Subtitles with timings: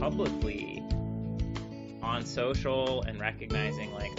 [0.00, 0.82] publicly
[2.02, 4.18] on social and recognizing like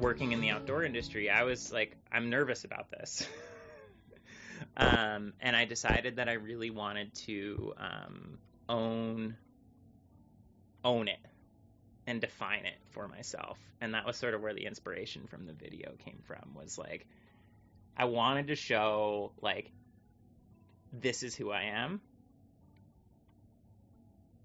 [0.00, 3.28] working in the outdoor industry, I was like, I'm nervous about this.
[4.78, 9.36] um, and I decided that I really wanted to um, own
[10.82, 11.20] own it
[12.06, 13.58] and define it for myself.
[13.82, 17.06] And that was sort of where the inspiration from the video came from was like
[17.94, 19.70] I wanted to show like
[20.94, 22.00] this is who I am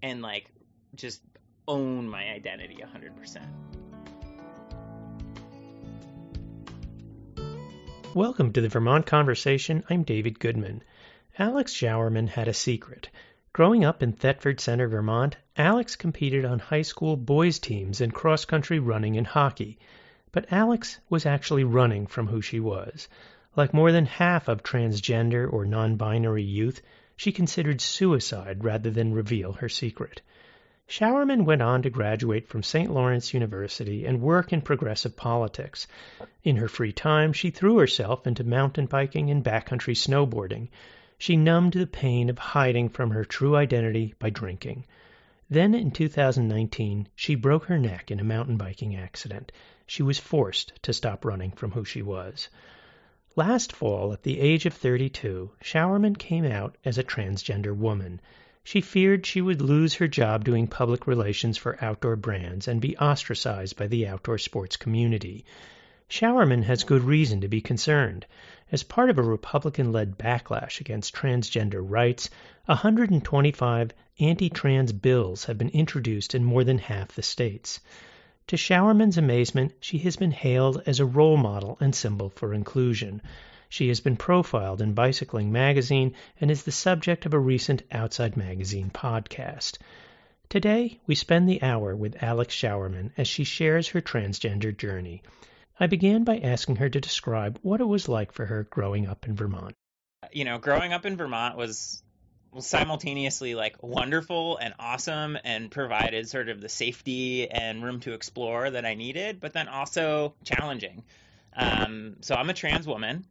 [0.04, 0.50] and like
[0.94, 1.22] just
[1.66, 3.42] own my identity 100%.
[8.14, 9.82] Welcome to the Vermont Conversation.
[9.88, 10.82] I'm David Goodman.
[11.38, 13.08] Alex Showerman had a secret.
[13.54, 18.44] Growing up in Thetford Center, Vermont, Alex competed on high school boys' teams in cross
[18.44, 19.78] country running and hockey.
[20.32, 23.08] But Alex was actually running from who she was.
[23.56, 26.82] Like more than half of transgender or non binary youth,
[27.16, 30.20] she considered suicide rather than reveal her secret.
[30.86, 32.92] Showerman went on to graduate from St.
[32.92, 35.86] Lawrence University and work in progressive politics.
[36.42, 40.68] In her free time, she threw herself into mountain biking and backcountry snowboarding.
[41.16, 44.84] She numbed the pain of hiding from her true identity by drinking.
[45.48, 49.52] Then in 2019, she broke her neck in a mountain biking accident.
[49.86, 52.48] She was forced to stop running from who she was.
[53.36, 58.20] Last fall, at the age of 32, Showerman came out as a transgender woman.
[58.62, 62.96] She feared she would lose her job doing public relations for outdoor brands and be
[62.96, 65.44] ostracized by the outdoor sports community.
[66.08, 68.24] Showerman has good reason to be concerned.
[68.70, 72.30] As part of a Republican led backlash against transgender rights,
[72.66, 77.80] 125 anti trans bills have been introduced in more than half the states.
[78.48, 83.22] To Showerman's amazement, she has been hailed as a role model and symbol for inclusion.
[83.70, 88.36] She has been profiled in Bicycling magazine and is the subject of a recent Outside
[88.36, 89.78] Magazine podcast.
[90.50, 95.22] Today, we spend the hour with Alex Showerman as she shares her transgender journey.
[95.80, 99.26] I began by asking her to describe what it was like for her growing up
[99.26, 99.74] in Vermont.
[100.32, 102.02] You know, growing up in Vermont was
[102.60, 108.70] simultaneously like wonderful and awesome and provided sort of the safety and room to explore
[108.70, 111.04] that I needed, but then also challenging.
[111.54, 113.26] Um, so I'm a trans woman,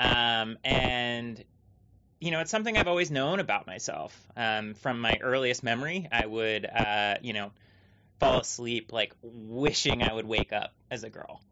[0.00, 1.44] um, and
[2.20, 6.08] you know it's something I've always known about myself um, from my earliest memory.
[6.10, 7.52] I would, uh, you know,
[8.18, 11.42] fall asleep like wishing I would wake up as a girl.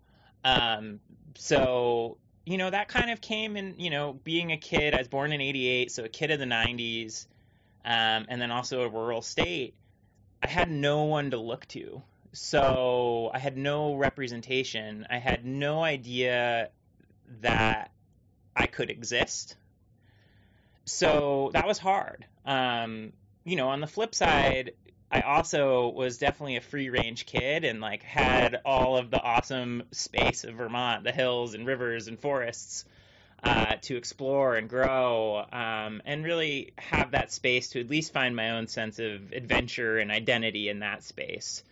[0.45, 1.01] Um,
[1.37, 4.95] so you know, that kind of came in, you know, being a kid.
[4.95, 7.27] I was born in 88, so a kid of the 90s,
[7.85, 9.75] um, and then also a rural state.
[10.43, 12.03] I had no one to look to.
[12.33, 15.07] So I had no representation.
[15.09, 16.71] I had no idea
[17.41, 17.93] that
[18.55, 19.57] I could exist.
[20.85, 22.27] So that was hard.
[22.45, 23.13] Um,
[23.45, 24.73] you know, on the flip side,
[25.11, 29.85] I also was definitely a free range kid and like had all of the awesome
[29.93, 32.85] space of Vermont, the hills and rivers and forests
[33.45, 38.35] uh, to explore and grow, um, and really have that space to at least find
[38.35, 41.63] my own sense of adventure and identity in that space.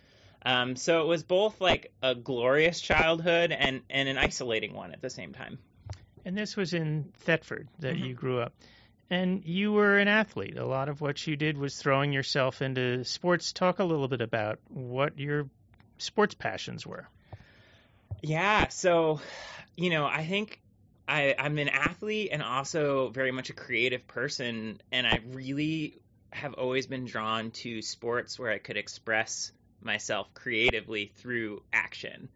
[0.45, 5.01] Um, so it was both like a glorious childhood and, and an isolating one at
[5.01, 5.57] the same time.
[6.25, 8.05] And this was in Thetford that mm-hmm.
[8.05, 8.53] you grew up.
[9.09, 10.57] And you were an athlete.
[10.57, 13.53] A lot of what you did was throwing yourself into sports.
[13.53, 15.49] Talk a little bit about what your
[15.99, 17.07] sports passions were.
[18.21, 18.69] Yeah.
[18.69, 19.19] So,
[19.75, 20.59] you know, I think
[21.07, 24.81] I, I'm an athlete and also very much a creative person.
[24.91, 31.11] And I really have always been drawn to sports where I could express myself creatively
[31.17, 32.29] through action.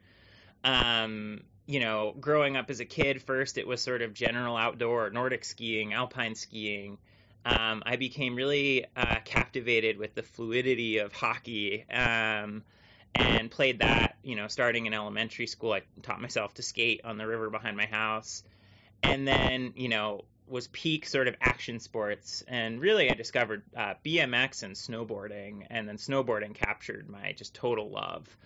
[0.64, 5.10] Um, you know, growing up as a kid, first it was sort of general outdoor,
[5.10, 6.98] Nordic skiing, alpine skiing.
[7.46, 12.66] Um, I became really uh, captivated with the fluidity of hockey um,
[13.16, 15.74] and played that, you know, starting in elementary school.
[15.74, 18.44] I taught myself to skate on the river behind my house.
[19.04, 22.44] And then, you know, was peak sort of action sports.
[22.48, 25.68] And really, I discovered uh, BMX and snowboarding.
[25.70, 28.38] And then snowboarding captured my just total love.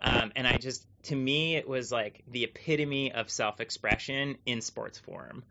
[0.00, 4.98] Um, and I just, to me, it was like the epitome of self-expression in sports
[4.98, 5.44] form.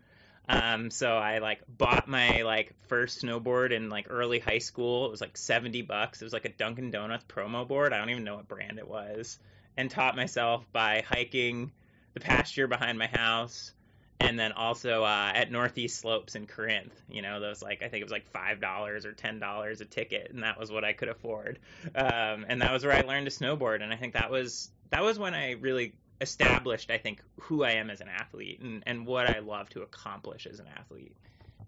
[0.47, 5.05] Um, so I like bought my like first snowboard in like early high school.
[5.05, 6.21] It was like 70 bucks.
[6.21, 7.93] It was like a Dunkin' Donuts promo board.
[7.93, 9.39] I don't even know what brand it was.
[9.77, 11.71] And taught myself by hiking
[12.13, 13.73] the pasture behind my house
[14.19, 16.93] and then also uh, at Northeast Slopes in Corinth.
[17.09, 19.85] You know, those like I think it was like five dollars or ten dollars a
[19.85, 21.59] ticket, and that was what I could afford.
[21.93, 25.03] Um, and that was where I learned to snowboard, and I think that was that
[25.03, 29.05] was when I really established I think who I am as an athlete and, and
[29.05, 31.15] what I love to accomplish as an athlete.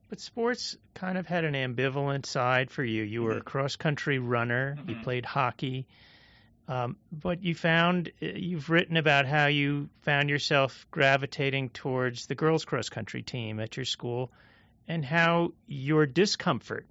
[0.10, 3.04] But sports kind of had an ambivalent side for you.
[3.04, 3.46] You were a Mhm.
[3.46, 4.78] cross country runner.
[4.88, 5.04] You Mhm.
[5.04, 5.86] played hockey.
[6.68, 12.36] Um, but you found uh, you've written about how you found yourself gravitating towards the
[12.36, 14.32] girls cross country team at your school,
[14.88, 16.86] and how your discomfort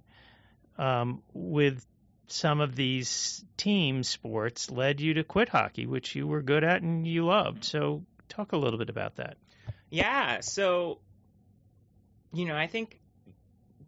[0.77, 1.85] um, with
[2.27, 6.81] some of these team sports led you to quit hockey, which you were good at
[6.81, 7.63] and you loved.
[7.63, 9.37] So talk a little bit about that.
[9.89, 10.99] Yeah, so
[12.33, 12.99] you know, I think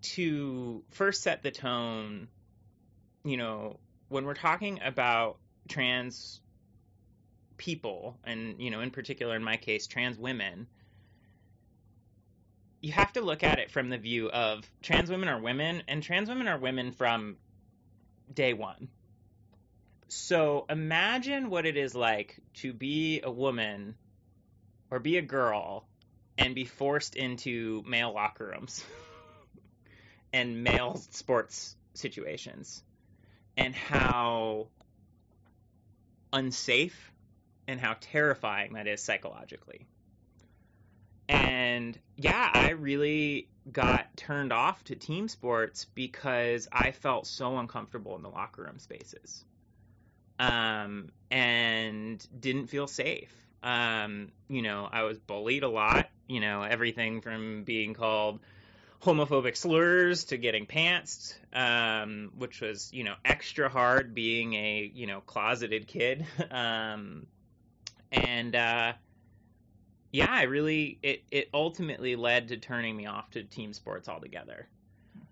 [0.01, 2.27] to first set the tone,
[3.23, 5.37] you know, when we're talking about
[5.69, 6.41] trans
[7.57, 10.67] people and, you know, in particular in my case trans women,
[12.81, 16.01] you have to look at it from the view of trans women are women and
[16.01, 17.37] trans women are women from
[18.33, 18.87] day 1.
[20.07, 23.95] So imagine what it is like to be a woman
[24.89, 25.85] or be a girl
[26.37, 28.83] and be forced into male locker rooms
[30.33, 32.83] and male sports situations
[33.57, 34.67] and how
[36.33, 37.11] unsafe
[37.67, 39.87] and how terrifying that is psychologically.
[41.27, 48.15] And yeah, I really got turned off to team sports because I felt so uncomfortable
[48.15, 49.45] in the locker room spaces.
[50.39, 53.35] Um, and didn't feel safe.
[53.61, 58.39] Um, you know, I was bullied a lot, you know, everything from being called
[59.01, 65.07] homophobic slurs to getting pantsed, um, which was, you know, extra hard being a, you
[65.07, 66.25] know, closeted kid.
[66.51, 67.27] Um,
[68.11, 68.93] and, uh,
[70.11, 74.67] yeah, I really, it, it ultimately led to turning me off to team sports altogether.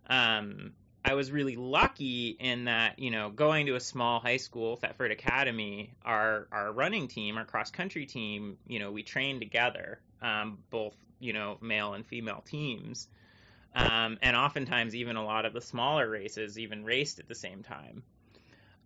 [0.07, 0.73] Um,
[1.03, 5.11] I was really lucky in that, you know, going to a small high school, Thetford
[5.11, 10.59] Academy, our our running team, our cross country team, you know, we trained together, um,
[10.69, 13.07] both you know, male and female teams,
[13.77, 17.61] um, and oftentimes even a lot of the smaller races even raced at the same
[17.61, 18.03] time.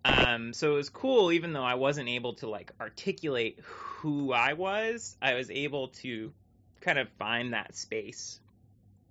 [0.04, 4.54] Um, so it was cool, even though I wasn't able to like articulate who I
[4.54, 6.34] was, I was able to
[6.82, 8.42] kind of find that space.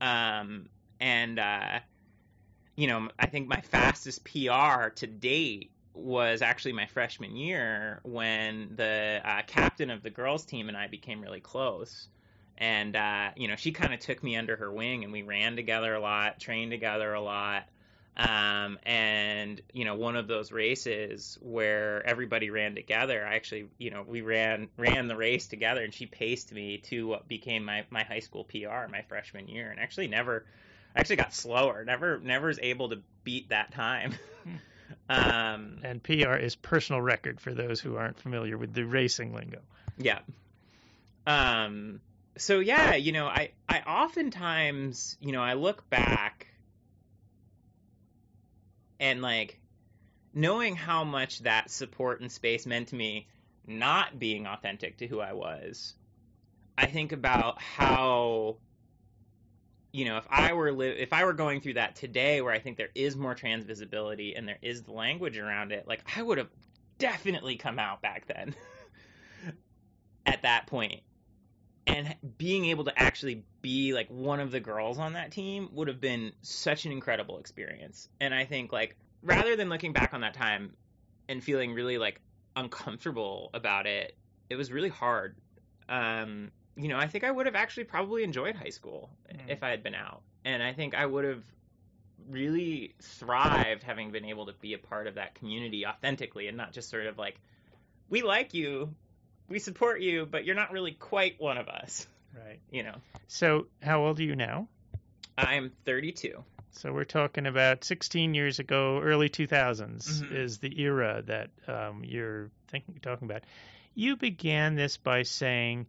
[0.03, 0.69] Um,
[1.00, 1.81] and uh,
[2.76, 8.76] you know, I think my fastest PR to date was actually my freshman year when
[8.76, 12.09] the uh, captain of the girls team and I became really close.
[12.61, 15.57] And uh, you know, she kind of took me under her wing, and we ran
[15.57, 17.67] together a lot, trained together a lot.
[18.19, 23.91] Um, and you know, one of those races where everybody ran together, I actually, you
[23.91, 27.87] know, we ran ran the race together, and she paced me to what became my
[27.89, 30.45] my high school PR my freshman year, and actually never,
[30.95, 34.12] actually got slower, never never was able to beat that time.
[35.09, 39.62] um, And PR is personal record for those who aren't familiar with the racing lingo.
[39.97, 40.19] Yeah.
[41.27, 42.03] Um
[42.37, 46.47] so yeah, you know, I I oftentimes, you know, I look back
[48.99, 49.61] and like
[50.32, 53.27] knowing how much that support and space meant to me
[53.67, 55.94] not being authentic to who I was.
[56.79, 58.56] I think about how
[59.93, 62.61] you know, if I were li- if I were going through that today where I
[62.61, 66.23] think there is more trans visibility and there is the language around it, like I
[66.23, 66.50] would have
[66.99, 68.55] definitely come out back then.
[70.26, 71.03] at that point
[71.87, 75.88] and being able to actually be like one of the girls on that team would
[75.88, 78.09] have been such an incredible experience.
[78.21, 80.76] And i think like rather than looking back on that time
[81.28, 82.23] and feeling really like
[82.57, 85.40] uncomfortable about it it was really hard.
[85.88, 89.49] Um you know i think i would have actually probably enjoyed high school Mm.
[89.50, 90.25] if i had been out.
[90.45, 91.45] And i think i would have
[92.28, 96.73] really thrived having been able to be a part of that community authentically and not
[96.73, 97.40] just sort of like
[98.09, 98.97] we like you
[99.50, 102.07] we support you, but you're not really quite one of us.
[102.35, 102.61] Right.
[102.71, 102.95] You know,
[103.26, 104.69] So, how old are you now?
[105.37, 106.42] I'm 32.
[106.71, 110.30] So we're talking about 16 years ago, early 2000s Mhm.
[110.30, 113.45] is the era that um, you're thinking talking about.
[113.95, 115.87] You began this by saying,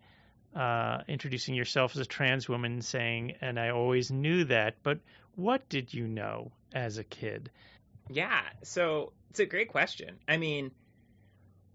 [0.55, 4.99] uh, introducing yourself as a trans woman, saying, "And I always knew that." But
[5.35, 7.51] what did you know as a kid?
[8.09, 10.19] Yeah, so it's a great question.
[10.27, 10.71] I mean,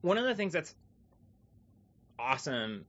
[0.02, 0.74] one of the things that's
[2.18, 2.84] awesome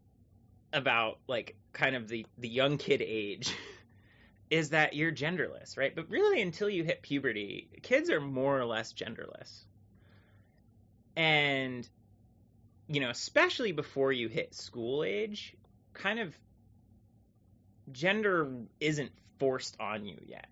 [0.74, 3.53] about like kind of the the young kid age
[4.50, 5.96] is that you're genderless, right?
[5.96, 9.63] But really until you hit puberty, kids are more or less genderless.
[11.15, 11.88] And
[12.88, 15.55] you know, especially before you hit school age,
[15.93, 16.34] kind of
[17.91, 20.48] gender isn't forced on you yet.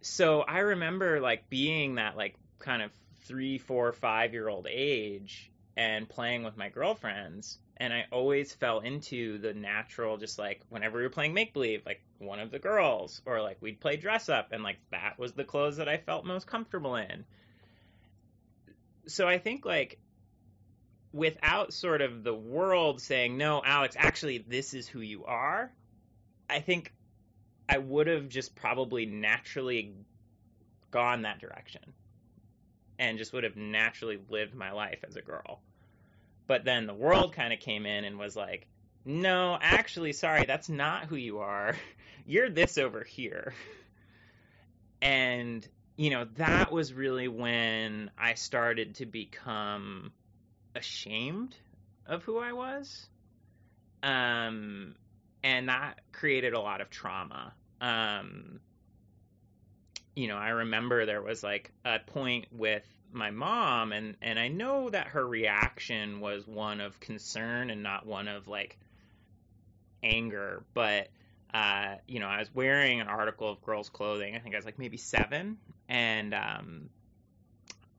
[0.00, 2.90] So I remember like being that like kind of
[3.22, 8.80] three, four, five year old age and playing with my girlfriends and I always fell
[8.80, 12.58] into the natural, just like whenever we were playing make believe, like one of the
[12.58, 15.96] girls, or like we'd play dress up, and like that was the clothes that I
[15.96, 17.24] felt most comfortable in.
[19.06, 19.98] So I think like
[21.12, 25.72] without sort of the world saying, no, Alex, actually, this is who you are,
[26.48, 26.92] I think
[27.68, 29.94] I would have just probably naturally
[30.90, 31.82] gone that direction
[32.98, 35.60] and just would have naturally lived my life as a girl.
[36.46, 38.66] But then the world kind of came in and was like,
[39.04, 41.76] no, actually, sorry, that's not who you are.
[42.26, 43.54] You're this over here.
[45.02, 50.12] And, you know, that was really when I started to become
[50.74, 51.54] ashamed
[52.06, 53.06] of who I was.
[54.02, 54.94] Um,
[55.42, 57.52] and that created a lot of trauma.
[57.82, 58.60] Um,
[60.14, 64.48] you know, I remember there was like a point with my mom and and I
[64.48, 68.76] know that her reaction was one of concern and not one of like
[70.02, 71.08] anger but
[71.54, 74.64] uh you know I was wearing an article of girls clothing I think I was
[74.64, 75.56] like maybe 7
[75.88, 76.90] and um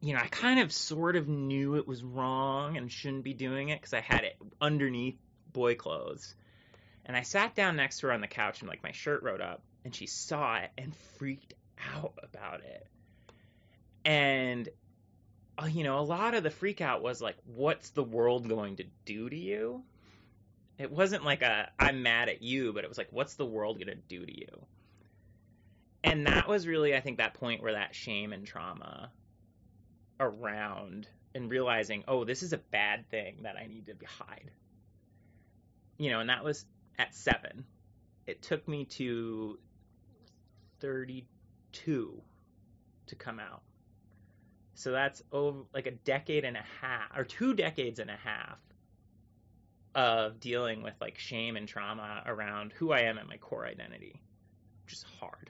[0.02, 3.70] you know I kind of sort of knew it was wrong and shouldn't be doing
[3.70, 5.18] it cuz I had it underneath
[5.54, 6.36] boy clothes
[7.06, 9.42] and I sat down next to her on the couch and like my shirt rode
[9.42, 11.54] up and she saw it and freaked
[11.94, 12.88] out about it
[14.06, 14.70] and
[15.58, 18.76] uh, you know, a lot of the freak out was like, what's the world going
[18.78, 19.84] to do to you?
[20.78, 23.78] It wasn't like a, I'm mad at you, but it was like, what's the world
[23.78, 24.66] going to do to you?
[26.04, 29.10] And that was really, I think, that point where that shame and trauma
[30.20, 34.52] around and realizing, oh, this is a bad thing that I need to hide.
[35.98, 36.66] You know, and that was
[37.00, 37.66] at seven.
[38.28, 39.58] It took me to
[40.82, 41.22] 32
[41.84, 43.62] to come out.
[44.76, 48.58] So that's over like a decade and a half or two decades and a half
[49.94, 54.22] of dealing with like shame and trauma around who I am and my core identity,
[54.84, 55.50] which is hard.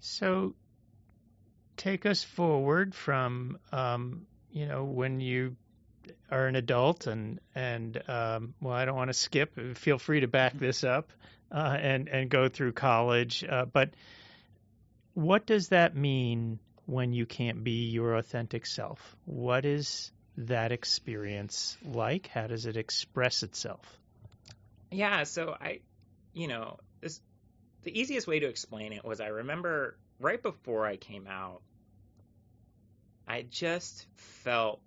[0.00, 0.54] So
[1.78, 5.56] take us forward from um, you know when you
[6.30, 10.28] are an adult and and um, well I don't want to skip feel free to
[10.28, 11.10] back this up
[11.50, 13.90] uh, and and go through college uh, but
[15.18, 19.16] what does that mean when you can't be your authentic self.
[19.26, 22.28] What is that experience like?
[22.28, 23.84] How does it express itself?
[24.92, 25.80] Yeah, so I,
[26.32, 27.20] you know, this,
[27.82, 31.60] the easiest way to explain it was I remember right before I came out,
[33.26, 34.80] I just felt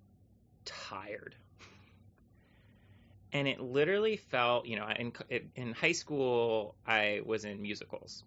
[0.64, 1.36] tired.
[3.32, 5.12] And it literally felt, you know, in,
[5.54, 8.24] in high school, I was in musicals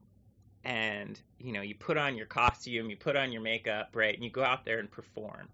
[0.65, 4.23] and you know you put on your costume you put on your makeup right and
[4.23, 5.47] you go out there and perform.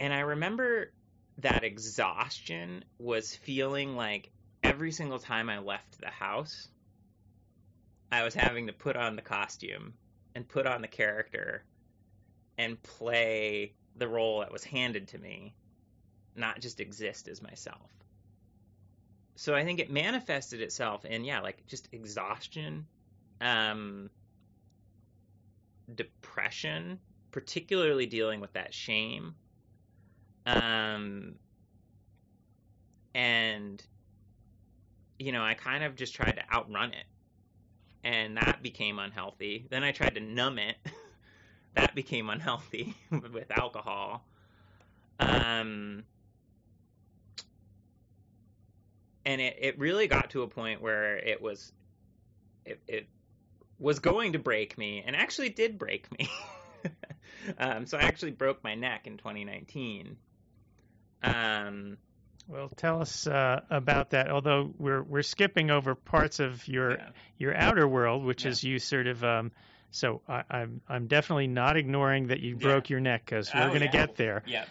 [0.00, 0.92] And i remember
[1.38, 4.30] that exhaustion was feeling like
[4.62, 6.68] every single time i left the house
[8.10, 9.92] i was having to put on the costume
[10.34, 11.62] and put on the character
[12.56, 15.54] and play the role that was handed to me
[16.36, 17.90] not just exist as myself.
[19.36, 22.86] So i think it manifested itself in yeah like just exhaustion
[23.44, 24.10] um,
[25.94, 26.98] depression,
[27.30, 29.34] particularly dealing with that shame.
[30.46, 31.34] Um,
[33.14, 33.82] and,
[35.18, 37.04] you know, I kind of just tried to outrun it.
[38.02, 39.66] And that became unhealthy.
[39.70, 40.76] Then I tried to numb it.
[41.74, 44.24] that became unhealthy with alcohol.
[45.18, 46.04] Um,
[49.24, 51.72] and it, it really got to a point where it was
[52.66, 53.08] it, it
[53.84, 56.28] was going to break me and actually did break me.
[57.58, 60.16] um, so I actually broke my neck in 2019.
[61.22, 61.98] Um,
[62.48, 64.30] well, tell us uh, about that.
[64.30, 67.08] Although we're we're skipping over parts of your yeah.
[67.38, 68.50] your outer world, which yeah.
[68.50, 69.22] is you sort of.
[69.22, 69.52] Um,
[69.90, 72.94] so I, am I'm, I'm definitely not ignoring that you broke yeah.
[72.94, 74.42] your neck because we're oh, going to get there.
[74.44, 74.64] Yeah.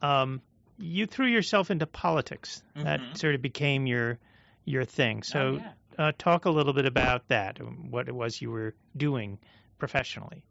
[0.00, 0.40] Um,
[0.78, 2.62] you threw yourself into politics.
[2.74, 2.84] Mm-hmm.
[2.84, 4.18] That sort of became your
[4.64, 5.22] your thing.
[5.22, 5.68] So oh,
[5.98, 9.38] uh, talk a little bit about that, um, what it was you were doing
[9.78, 10.42] professionally.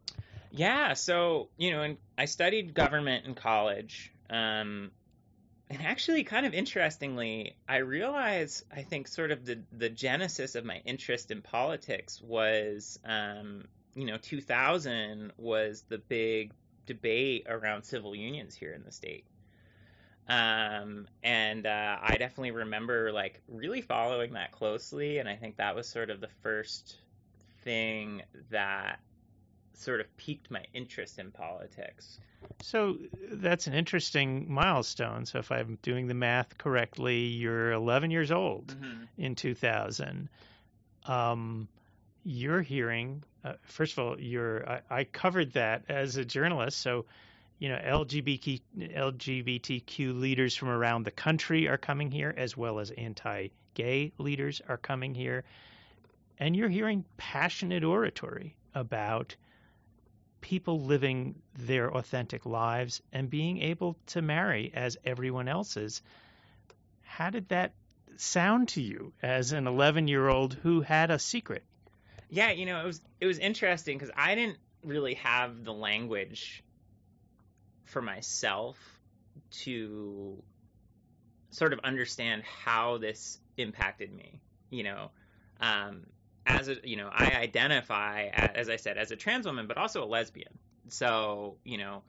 [0.50, 4.90] Yeah, so you know, and I studied government in college, um,
[5.70, 10.64] and actually, kind of interestingly, I realized I think sort of the the genesis of
[10.64, 13.64] my interest in politics was, um,
[13.94, 16.52] you know, 2000 was the big
[16.86, 19.24] debate around civil unions here in the state.
[20.28, 25.74] Um, and uh, I definitely remember like really following that closely, and I think that
[25.74, 26.96] was sort of the first
[27.64, 29.00] thing that
[29.74, 32.18] sort of piqued my interest in politics.
[32.62, 32.98] So
[33.30, 35.24] that's an interesting milestone.
[35.24, 39.04] So if I'm doing the math correctly, you're 11 years old mm-hmm.
[39.16, 40.28] in 2000.
[41.06, 41.68] Um,
[42.24, 46.78] you're hearing, uh, first of all, you're I, I, covered that as a journalist.
[46.78, 47.06] So,
[47.58, 52.90] you know, LGBT, LGBTQ leaders from around the country are coming here, as well as
[52.90, 55.44] anti-gay leaders are coming here,
[56.38, 59.34] and you're hearing passionate oratory about
[60.40, 66.00] people living their authentic lives and being able to marry as everyone else is.
[67.02, 67.72] How did that
[68.16, 71.64] sound to you as an 11 year old who had a secret?
[72.30, 76.62] Yeah, you know, it was it was interesting because I didn't really have the language
[77.88, 78.76] for myself
[79.50, 80.42] to
[81.50, 84.40] sort of understand how this impacted me.
[84.70, 85.10] You know,
[85.60, 86.06] um,
[86.46, 90.04] as a you know I identify as I said as a trans woman, but also
[90.04, 90.58] a lesbian.
[90.88, 92.02] So you know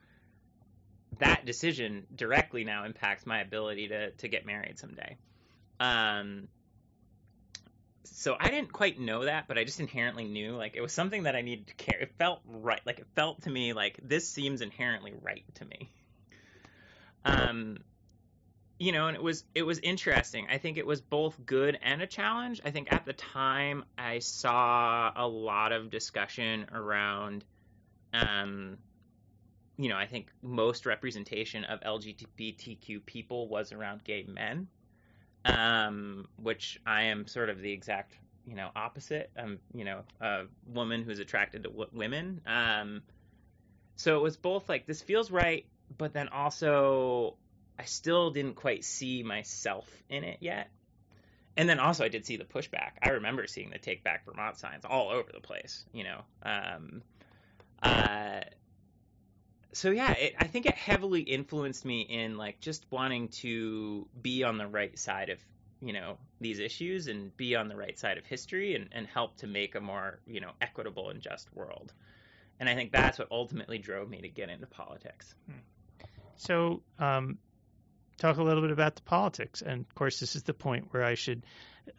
[1.18, 5.16] that decision directly now impacts my ability to to get married someday.
[5.78, 6.48] Um,
[8.04, 11.24] so I didn't quite know that, but I just inherently knew like it was something
[11.24, 11.98] that I needed to care.
[12.00, 15.90] It felt right, like it felt to me like this seems inherently right to me.
[17.24, 17.78] Um,
[18.78, 20.46] you know, and it was it was interesting.
[20.50, 22.62] I think it was both good and a challenge.
[22.64, 27.44] I think at the time I saw a lot of discussion around,
[28.14, 28.78] um,
[29.76, 34.68] you know, I think most representation of LGBTQ people was around gay men,
[35.44, 38.16] um, which I am sort of the exact
[38.46, 39.30] you know opposite.
[39.36, 42.40] I'm you know a woman who's attracted to w- women.
[42.46, 43.02] Um,
[43.96, 45.66] so it was both like this feels right,
[45.96, 47.36] but then also
[47.78, 50.70] I still didn't quite see myself in it yet.
[51.56, 52.92] And then also I did see the pushback.
[53.02, 56.20] I remember seeing the Take Back Vermont signs all over the place, you know.
[56.42, 57.02] Um,
[57.82, 58.40] uh,
[59.72, 64.44] so yeah, it, I think it heavily influenced me in like just wanting to be
[64.44, 65.38] on the right side of
[65.80, 69.36] you know these issues and be on the right side of history and, and help
[69.38, 71.92] to make a more you know equitable and just world.
[72.58, 75.34] And I think that's what ultimately drove me to get into politics.
[75.46, 76.04] Hmm.
[76.36, 77.38] So um,
[78.18, 79.62] talk a little bit about the politics.
[79.62, 81.42] And of course, this is the point where I should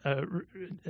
[0.04, 0.22] uh,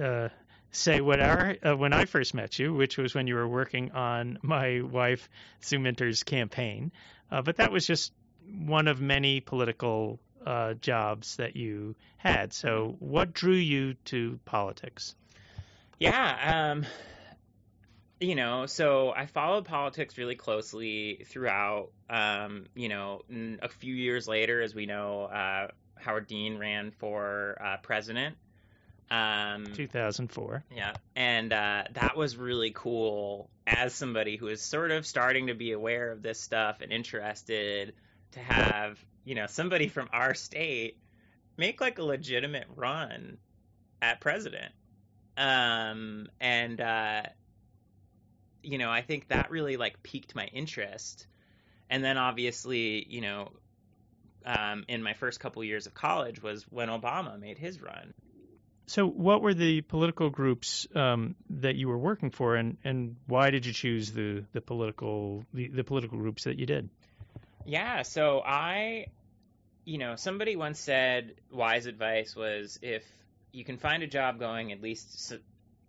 [0.00, 0.28] uh,
[0.72, 3.92] say what our uh, when I first met you, which was when you were working
[3.92, 5.28] on my wife
[5.60, 6.90] Sue Minter's campaign.
[7.30, 8.12] Uh, but that was just
[8.66, 12.52] one of many political uh, jobs that you had.
[12.52, 15.14] So, what drew you to politics?
[15.98, 16.86] Yeah, um,
[18.20, 21.90] you know, so I followed politics really closely throughout.
[22.10, 23.22] Um, you know,
[23.62, 28.36] a few years later, as we know, uh, Howard Dean ran for uh, president.
[29.12, 30.64] Um, 2004.
[30.74, 35.54] Yeah, and uh, that was really cool as somebody who is sort of starting to
[35.54, 37.92] be aware of this stuff and interested
[38.32, 40.96] to have you know somebody from our state
[41.58, 43.36] make like a legitimate run
[44.00, 44.72] at president.
[45.36, 47.22] Um, and uh,
[48.62, 51.26] you know, I think that really like piqued my interest.
[51.90, 53.52] And then obviously, you know,
[54.46, 58.14] um, in my first couple years of college was when Obama made his run.
[58.86, 63.50] So, what were the political groups um, that you were working for, and, and why
[63.50, 66.88] did you choose the the political the, the political groups that you did?
[67.64, 69.06] Yeah, so I,
[69.84, 73.04] you know, somebody once said wise advice was if
[73.52, 75.32] you can find a job going at least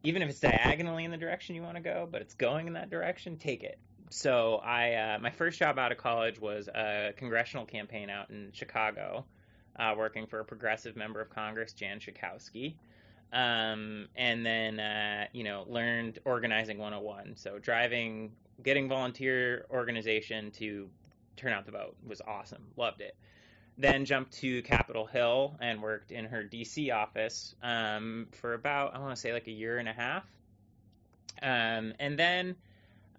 [0.04, 2.74] even if it's diagonally in the direction you want to go, but it's going in
[2.74, 3.80] that direction, take it.
[4.10, 8.52] So I, uh, my first job out of college was a congressional campaign out in
[8.54, 9.26] Chicago,
[9.78, 12.76] uh, working for a progressive member of Congress, Jan Schakowsky.
[13.32, 17.36] Um, and then, uh, you know, learned organizing 101.
[17.36, 18.32] So driving,
[18.62, 20.90] getting volunteer organization to
[21.36, 22.64] turn out the vote was awesome.
[22.78, 23.16] Loved it
[23.78, 29.00] then jumped to Capitol Hill and worked in her DC office um, for about I
[29.00, 30.24] want to say like a year and a half.
[31.42, 32.56] Um, and then,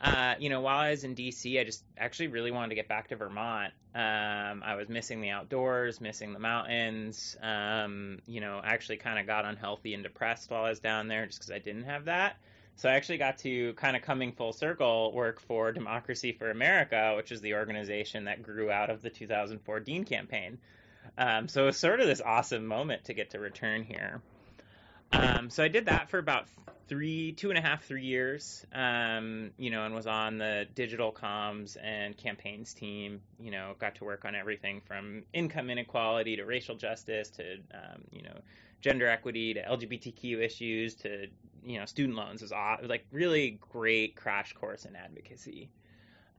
[0.04, 2.88] uh, you know, while I was in DC, I just actually really wanted to get
[2.88, 3.72] back to Vermont.
[3.94, 7.38] Um, I was missing the outdoors, missing the mountains.
[7.42, 11.08] Um, you know, I actually kind of got unhealthy and depressed while I was down
[11.08, 12.36] there just because I didn't have that.
[12.76, 17.14] So I actually got to kind of coming full circle work for Democracy for America,
[17.16, 20.58] which is the organization that grew out of the 2004 Dean campaign.
[21.16, 24.20] Um, so it was sort of this awesome moment to get to return here.
[25.12, 26.48] Um, so I did that for about
[26.88, 31.12] three, two and a half, three years, um, you know, and was on the digital
[31.12, 33.20] comms and campaigns team.
[33.38, 38.02] You know, got to work on everything from income inequality to racial justice to, um,
[38.10, 38.40] you know,
[38.80, 41.26] gender equity to LGBTQ issues to
[41.64, 45.70] you know student loans was aw- like really great crash course in advocacy.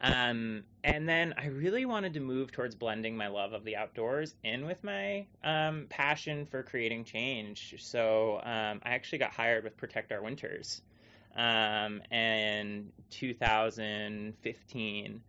[0.06, 4.36] Um, and then I really wanted to move towards blending my love of the outdoors
[4.44, 7.74] in with my um, passion for creating change.
[7.80, 10.84] So um, I actually got hired with Protect Our Winters
[11.36, 15.22] um, in 2015.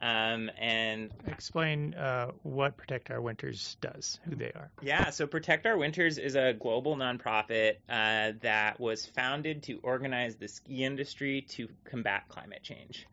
[0.00, 4.70] Um, and explain uh, what Protect Our Winters does, who they are.
[4.82, 10.36] Yeah, so Protect Our Winters is a global nonprofit uh, that was founded to organize
[10.36, 13.06] the ski industry to combat climate change.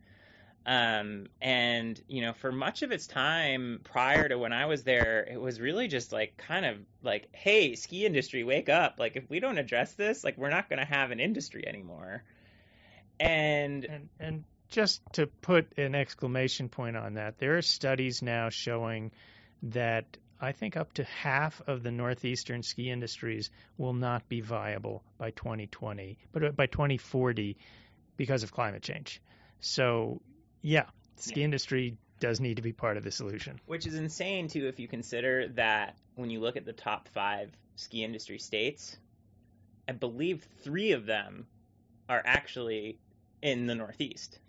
[0.69, 5.23] Um, and you know, for much of its time prior to when I was there,
[5.23, 8.97] it was really just like kind of like, hey, ski industry, wake up!
[8.99, 12.23] Like, if we don't address this, like, we're not going to have an industry anymore.
[13.19, 18.49] And, and and just to put an exclamation point on that, there are studies now
[18.49, 19.09] showing
[19.63, 20.05] that
[20.39, 25.31] I think up to half of the northeastern ski industries will not be viable by
[25.31, 27.57] 2020, but by 2040
[28.17, 29.19] because of climate change.
[29.61, 30.21] So,
[30.61, 31.45] yeah, the ski yeah.
[31.45, 33.59] industry does need to be part of the solution.
[33.65, 37.51] Which is insane too if you consider that when you look at the top 5
[37.75, 38.97] ski industry states,
[39.87, 41.47] I believe 3 of them
[42.09, 42.99] are actually
[43.41, 44.39] in the northeast.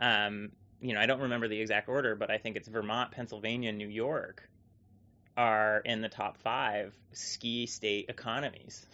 [0.00, 3.72] Um, you know, I don't remember the exact order, but I think it's Vermont, Pennsylvania,
[3.72, 4.48] New York
[5.36, 8.86] are in the top five ski state economies.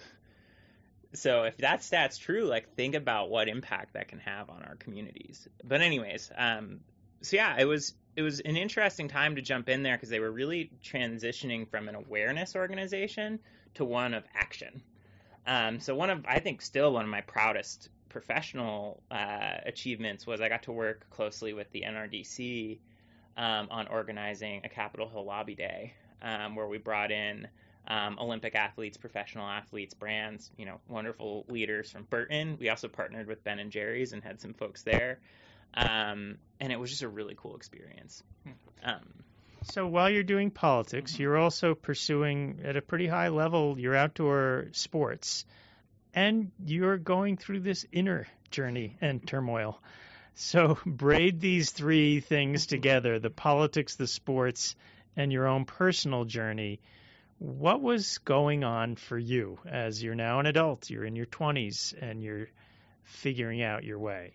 [1.15, 4.77] So if that stat's true, like think about what impact that can have on our
[4.77, 5.49] communities.
[5.65, 6.81] But anyways, um,
[7.23, 10.21] so yeah, it was it was an interesting time to jump in there because they
[10.21, 13.39] were really transitioning from an awareness organization
[13.75, 14.83] to one of action.
[15.47, 20.41] Um, so one of I think still one of my proudest professional uh, achievements was
[20.41, 22.79] I got to work closely with the NRDC
[23.37, 27.49] um, on organizing a Capitol Hill Lobby Day, um, where we brought in
[27.89, 32.57] um, Olympic athletes, professional athletes, brands, you know, wonderful leaders from Burton.
[32.61, 35.19] We also partnered with Ben and Jerry's and had some folks there,
[35.75, 38.23] um, and it was just a really cool experience.
[38.85, 39.01] Um,
[39.65, 41.23] so while you're doing politics, mm-hmm.
[41.23, 45.45] you're also pursuing at a pretty high level your outdoor sports
[46.15, 49.81] and you're going through this inner journey and turmoil.
[50.35, 54.75] So braid these three things together the politics, the sports,
[55.17, 56.81] and your own personal journey.
[57.39, 60.91] What was going on for you as you're now an adult?
[60.91, 62.49] You're in your 20s and you're
[63.05, 64.35] figuring out your way.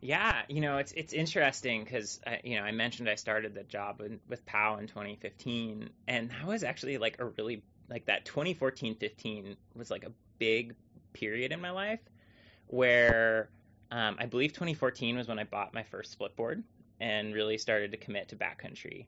[0.00, 4.00] Yeah, you know, it's it's interesting because you know I mentioned I started the job
[4.00, 9.56] in, with POW in 2015, and that was actually like a really like that 2014-15
[9.76, 10.74] was like a big
[11.12, 12.00] period in my life
[12.66, 13.50] where
[13.90, 16.64] um, I believe 2014 was when I bought my first split board
[17.00, 19.06] and really started to commit to backcountry.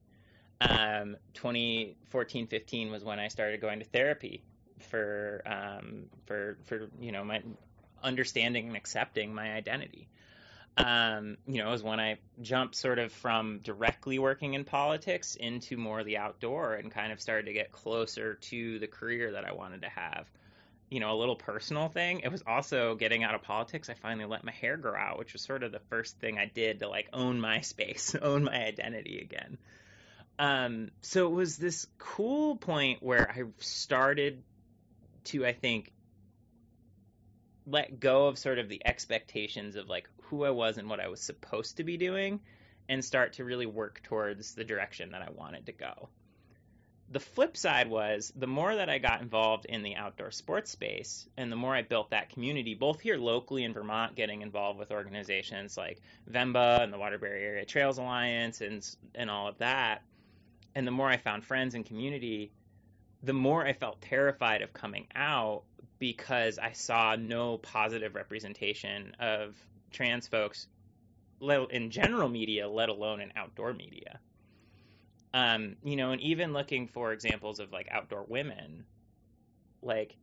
[0.61, 4.43] Um, 2014, 15 was when I started going to therapy
[4.91, 7.43] for um, for for you know my
[8.03, 10.09] understanding and accepting my identity.
[10.77, 15.37] Um, you know, it was when I jumped sort of from directly working in politics
[15.37, 19.45] into more the outdoor and kind of started to get closer to the career that
[19.45, 20.27] I wanted to have
[20.91, 22.21] you know, a little personal thing.
[22.21, 23.91] It was also getting out of politics.
[23.91, 26.47] I finally let my hair grow out, which was sort of the first thing I
[26.47, 29.59] did to like own my space, own my identity again.
[30.39, 34.43] Um, so it was this cool point where I started
[35.25, 35.93] to, I think,
[37.67, 41.09] let go of sort of the expectations of like who I was and what I
[41.09, 42.41] was supposed to be doing
[42.89, 46.09] and start to really work towards the direction that I wanted to go.
[47.11, 51.29] The flip side was the more that I got involved in the outdoor sports space
[51.37, 54.91] and the more I built that community, both here locally in Vermont, getting involved with
[54.91, 60.03] organizations like VEMBA and the Waterbury Area Trails Alliance and, and all of that,
[60.75, 62.53] and the more I found friends and community,
[63.23, 65.63] the more I felt terrified of coming out
[65.99, 69.57] because I saw no positive representation of
[69.91, 70.67] trans folks
[71.71, 74.19] in general media, let alone in outdoor media.
[75.33, 78.85] Um, you know, and even looking for examples of like outdoor women,
[79.83, 80.17] like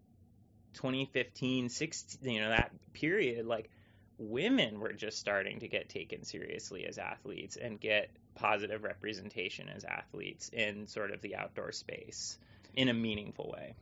[0.74, 3.70] 2015, 16, you know, that period, like
[4.18, 9.84] women were just starting to get taken seriously as athletes and get positive representation as
[9.84, 12.38] athletes in sort of the outdoor space
[12.74, 13.74] in a meaningful way.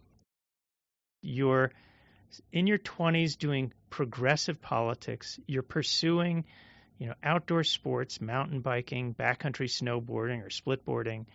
[1.21, 1.71] You're
[2.51, 6.45] in your 20s doing progressive politics, you're pursuing
[6.99, 11.25] you know, outdoor sports, mountain biking, backcountry snowboarding, or splitboarding,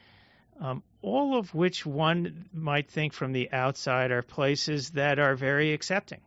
[0.60, 5.72] um, all of which one might think from the outside are places that are very
[5.72, 6.20] accepting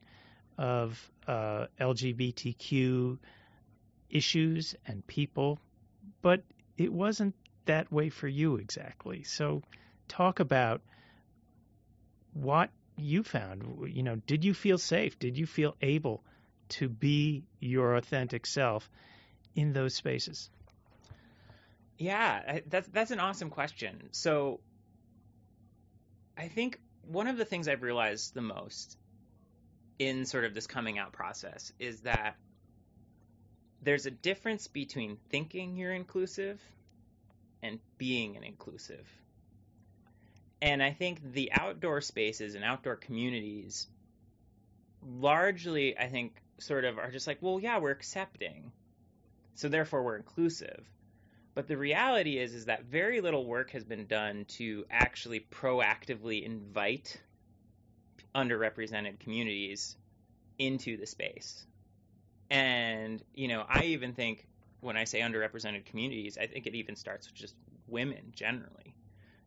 [0.57, 3.19] of uh, LGBTQ
[4.09, 5.59] issues and people,
[6.21, 6.41] but
[6.77, 7.35] it wasn't
[7.65, 9.23] that way for you exactly.
[9.23, 9.61] So,
[10.07, 10.81] talk about
[12.33, 13.89] what you found.
[13.93, 15.19] You know, did you feel safe?
[15.19, 16.23] Did you feel able
[16.69, 18.89] to be your authentic self
[19.55, 20.49] in those spaces?
[21.97, 24.09] Yeah, that's that's an awesome question.
[24.11, 24.59] So
[26.37, 28.97] I think one of the things I've realized the most
[29.97, 32.35] in sort of this coming out process is that
[33.81, 36.59] there's a difference between thinking you're inclusive
[37.61, 39.07] and being an inclusive.
[40.61, 43.87] And I think the outdoor spaces and outdoor communities
[45.05, 48.71] largely, I think, sort of are just like, well, yeah, we're accepting.
[49.55, 50.83] So therefore we're inclusive.
[51.53, 56.43] But the reality is is that very little work has been done to actually proactively
[56.43, 57.19] invite
[58.35, 59.97] underrepresented communities
[60.59, 61.65] into the space.
[62.49, 64.47] And, you know, I even think
[64.79, 67.55] when I say underrepresented communities, I think it even starts with just
[67.87, 68.95] women generally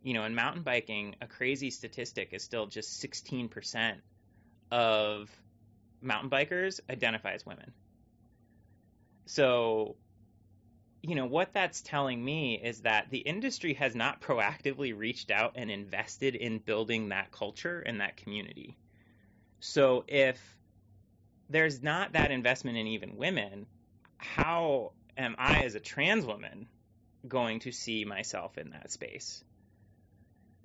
[0.03, 4.01] you know, in mountain biking, a crazy statistic is still just 16%
[4.71, 5.31] of
[6.01, 7.75] mountain bikers identify as women.
[9.27, 9.97] So,
[11.03, 15.53] you know, what that's telling me is that the industry has not proactively reached out
[15.57, 18.79] and invested in building that culture and that community.
[19.61, 20.60] So, if
[21.51, 23.67] there's not that investment in even women,
[24.17, 26.69] how am I, as a trans woman,
[27.27, 29.45] going to see myself in that space?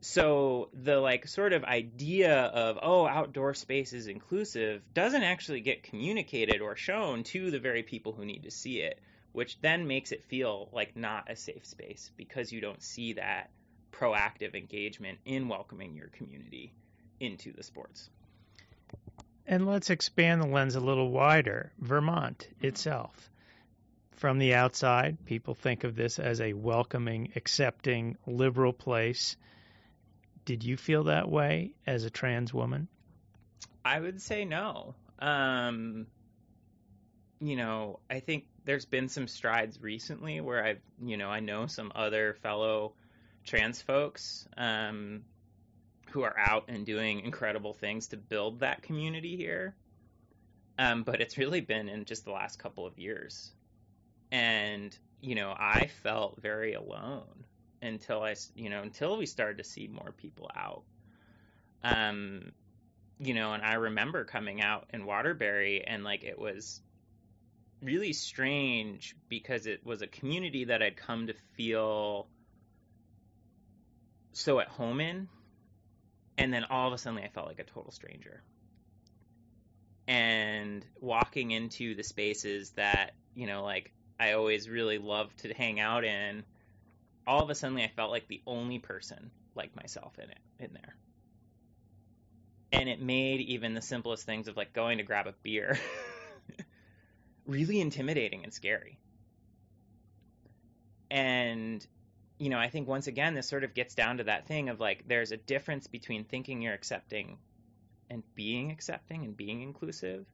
[0.05, 5.81] so the like sort of idea of oh outdoor space is inclusive doesn't actually get
[5.81, 8.99] communicated or shown to the very people who need to see it
[9.31, 13.49] which then makes it feel like not a safe space because you don't see that
[13.91, 16.71] proactive engagement in welcoming your community
[17.19, 18.11] into the sports
[19.47, 23.29] and let's expand the lens a little wider vermont itself
[24.11, 29.35] from the outside people think of this as a welcoming accepting liberal place
[30.45, 32.87] did you feel that way as a trans woman?
[33.83, 34.95] I would say no.
[35.19, 36.07] Um,
[37.39, 41.67] you know, I think there's been some strides recently where I've, you know, I know
[41.67, 42.93] some other fellow
[43.43, 45.23] trans folks um,
[46.15, 49.75] who are out and doing incredible things to build that community here.
[50.79, 53.51] Um, but it's really been in just the last couple of years.
[54.31, 57.43] And, you know, I felt very alone
[57.81, 60.83] until I, you know, until we started to see more people out.
[61.83, 62.53] Um,
[63.19, 66.79] you know, and I remember coming out in Waterbury and like it was
[67.81, 72.27] really strange because it was a community that I'd come to feel
[74.31, 75.27] so at home in.
[76.37, 78.43] And then all of a sudden I felt like a total stranger.
[80.07, 85.79] And walking into the spaces that, you know, like I always really loved to hang
[85.79, 86.43] out in
[87.27, 90.73] all of a sudden I felt like the only person like myself in it in
[90.73, 90.95] there.
[92.71, 95.79] And it made even the simplest things of like going to grab a beer
[97.45, 98.99] really intimidating and scary.
[101.09, 101.85] And
[102.37, 104.79] you know, I think once again this sort of gets down to that thing of
[104.79, 107.37] like there's a difference between thinking you're accepting
[108.09, 110.25] and being accepting and being inclusive.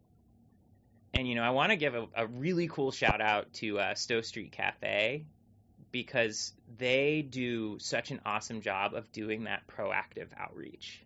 [1.14, 3.96] And you know, I want to give a, a, really cool shout out to uh,
[3.96, 5.26] Stowe Street Cafe
[5.92, 11.04] because they do such an awesome job of doing that proactive outreach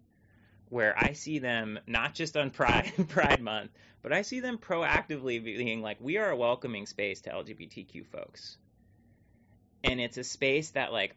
[0.70, 5.44] where I see them not just on Pride Pride Month, but I see them proactively
[5.44, 8.58] being like, we are a welcoming space to LGBTQ folks.
[9.86, 11.16] And it's a space that like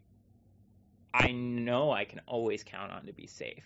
[1.12, 3.64] I know I can always count on to be safe.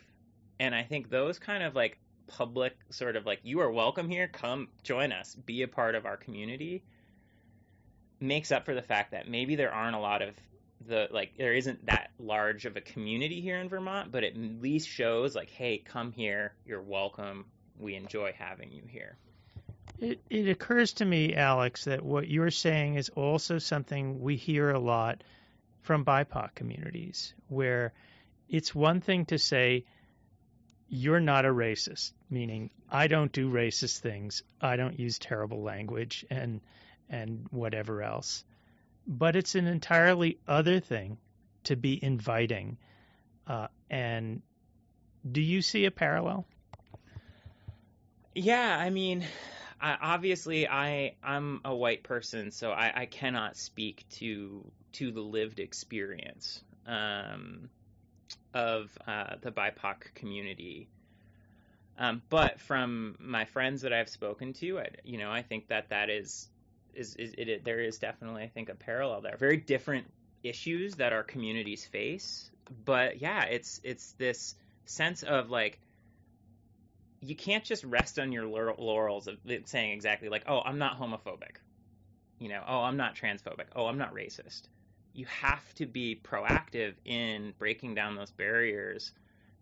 [0.60, 4.28] And I think those kind of like public sort of like you are welcome here,
[4.28, 6.84] come join us, be a part of our community
[8.20, 10.34] makes up for the fact that maybe there aren't a lot of
[10.86, 14.62] the like there isn't that large of a community here in Vermont, but it at
[14.62, 17.44] least shows like, hey, come here, you're welcome.
[17.78, 19.16] We enjoy having you here.
[19.98, 24.70] It, it occurs to me, Alex, that what you're saying is also something we hear
[24.70, 25.22] a lot
[25.82, 27.92] from BIPOC communities, where
[28.48, 29.84] it's one thing to say,
[30.88, 36.26] you're not a racist, meaning I don't do racist things, I don't use terrible language,
[36.28, 36.60] and
[37.08, 38.44] and whatever else.
[39.06, 41.18] But it's an entirely other thing
[41.64, 42.76] to be inviting.
[43.46, 44.42] Uh, and
[45.30, 46.46] do you see a parallel?
[48.34, 49.24] Yeah, I mean,
[49.82, 55.20] I, obviously, I I'm a white person, so I, I cannot speak to to the
[55.20, 57.68] lived experience um,
[58.54, 60.88] of uh, the BIPOC community.
[61.98, 65.88] Um, but from my friends that I've spoken to, I, you know, I think that
[65.90, 66.48] that is
[66.94, 69.36] is, is it, it, there is definitely I think a parallel there.
[69.36, 70.06] Very different
[70.44, 72.50] issues that our communities face,
[72.84, 75.80] but yeah, it's it's this sense of like
[77.22, 81.56] you can't just rest on your laurels of saying exactly like, oh, I'm not homophobic.
[82.40, 83.66] You know, oh, I'm not transphobic.
[83.76, 84.62] Oh, I'm not racist.
[85.14, 89.12] You have to be proactive in breaking down those barriers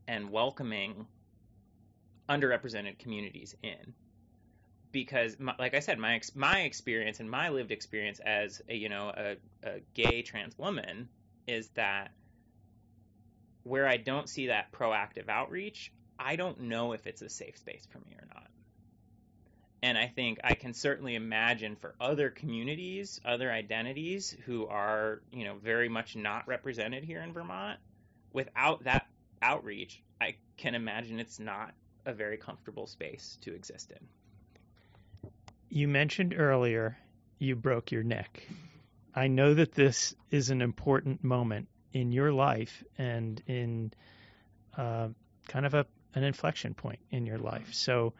[0.08, 1.06] and welcoming
[2.30, 3.92] underrepresented communities in.
[4.92, 9.12] Because, like I said, my my experience and my lived experience as a you know
[9.14, 11.08] a, a gay trans woman
[11.46, 12.10] is that
[13.64, 17.86] where I don't see that proactive outreach, I don't know if it's a safe space
[17.90, 18.46] for me or not.
[19.82, 25.44] And I think I can certainly imagine for other communities, other identities who are, you
[25.44, 27.78] know, very much not represented here in Vermont,
[28.32, 29.06] without that
[29.40, 31.72] outreach, I can imagine it's not
[32.04, 35.30] a very comfortable space to exist in.
[35.70, 36.98] You mentioned earlier
[37.38, 38.42] you broke your neck.
[39.14, 43.92] I know that this is an important moment in your life and in
[44.76, 45.08] uh,
[45.48, 47.72] kind of a an inflection point in your life.
[47.72, 48.12] So,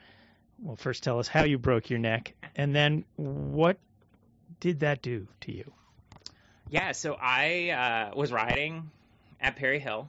[0.63, 3.79] well, first tell us how you broke your neck, and then what
[4.61, 5.73] did that do to you?
[6.69, 8.91] Yeah, so I uh, was riding
[9.41, 10.09] at Perry Hill.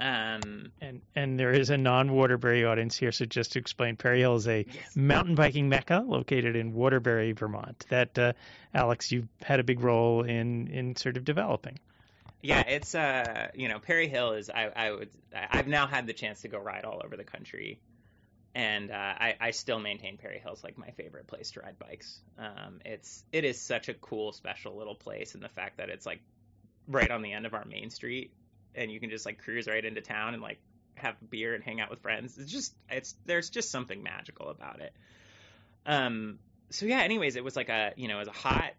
[0.00, 4.36] Um, and and there is a non-Waterbury audience here, so just to explain, Perry Hill
[4.36, 4.94] is a yes.
[4.94, 7.84] mountain biking mecca located in Waterbury, Vermont.
[7.88, 8.32] That uh,
[8.72, 11.80] Alex, you had a big role in in sort of developing
[12.40, 16.12] yeah, it's uh, you know, Perry Hill is I, I would I've now had the
[16.12, 17.80] chance to go ride all over the country,
[18.54, 22.20] and uh, I, I still maintain Perry Hill's like my favorite place to ride bikes.
[22.38, 26.06] Um, it's it is such a cool, special little place, and the fact that it's
[26.06, 26.20] like
[26.86, 28.32] right on the end of our main street,
[28.74, 30.58] and you can just like cruise right into town and like
[30.94, 32.38] have a beer and hang out with friends.
[32.38, 34.92] It's just it's there's just something magical about it.
[35.86, 36.38] Um.
[36.70, 37.00] So yeah.
[37.00, 38.74] Anyways, it was like a you know it was a hot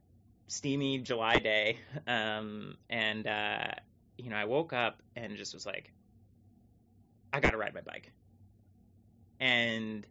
[0.50, 3.72] steamy July day, um, and uh,
[4.18, 5.94] you know, I woke up and just was like,
[7.32, 8.12] I got to ride my bike.
[9.40, 10.06] And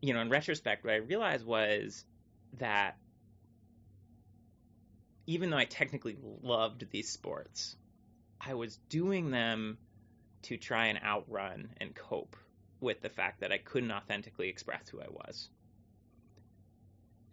[0.00, 2.04] you know, in retrospect, what I realized was
[2.54, 2.96] that
[5.26, 7.76] even though I technically loved these sports,
[8.40, 9.78] I was doing them
[10.42, 12.36] to try and outrun and cope
[12.80, 15.48] with the fact that I couldn't authentically express who I was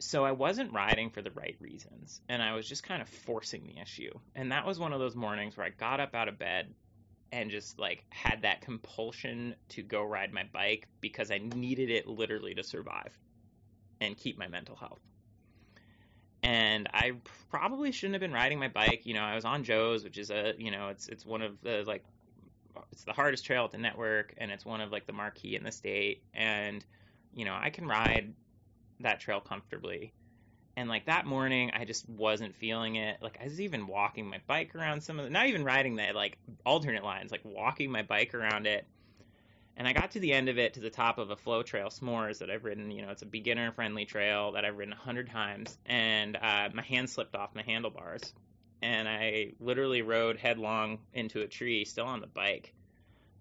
[0.01, 3.63] so I wasn't riding for the right reasons, and I was just kind of forcing
[3.65, 4.11] the issue.
[4.35, 6.73] And that was one of those mornings where I got up out of bed
[7.31, 12.07] and just like had that compulsion to go ride my bike because I needed it
[12.07, 13.17] literally to survive
[14.01, 14.99] and keep my mental health.
[16.43, 17.13] And I
[17.51, 19.05] probably shouldn't have been riding my bike.
[19.05, 21.61] You know, I was on Joe's, which is a, you know, it's it's one of
[21.61, 22.03] the like
[22.91, 25.63] it's the hardest trail at the network and it's one of like the marquee in
[25.63, 26.83] the state and
[27.33, 28.33] you know, I can ride
[29.03, 30.13] that trail comfortably.
[30.77, 33.17] And like that morning, I just wasn't feeling it.
[33.21, 36.11] Like I was even walking my bike around some of the, not even riding the
[36.13, 38.85] like alternate lines, like walking my bike around it.
[39.77, 41.87] And I got to the end of it to the top of a flow trail,
[41.87, 42.91] s'mores that I've ridden.
[42.91, 45.77] You know, it's a beginner friendly trail that I've ridden a hundred times.
[45.85, 48.33] And uh, my hand slipped off my handlebars.
[48.81, 52.73] And I literally rode headlong into a tree, still on the bike.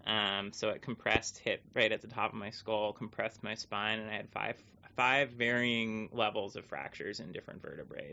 [0.07, 3.99] Um, so it compressed, hit right at the top of my skull, compressed my spine,
[3.99, 4.57] and I had five
[5.01, 8.13] five varying levels of fractures in different vertebrae.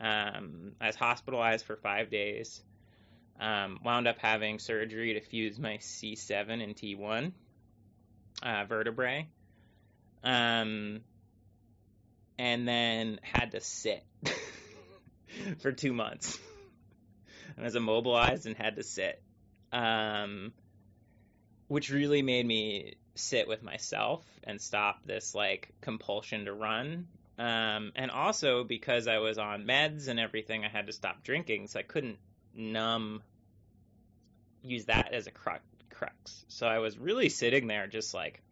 [0.00, 2.62] Um, I was hospitalized for five days.
[3.38, 7.32] Um, wound up having surgery to fuse my C7 and T1
[8.42, 9.28] uh, vertebrae.
[10.24, 11.02] Um,
[12.38, 14.02] and then had to sit
[15.58, 16.38] for two months.
[17.58, 19.20] I was immobilized and had to sit,
[19.70, 20.54] um,
[21.68, 27.06] which really made me sit with myself and stop this like compulsion to run.
[27.38, 31.68] Um, and also because I was on meds and everything, I had to stop drinking,
[31.68, 32.18] so I couldn't
[32.54, 33.22] numb,
[34.62, 35.62] use that as a crux.
[35.90, 36.44] crux.
[36.48, 38.42] So I was really sitting there just like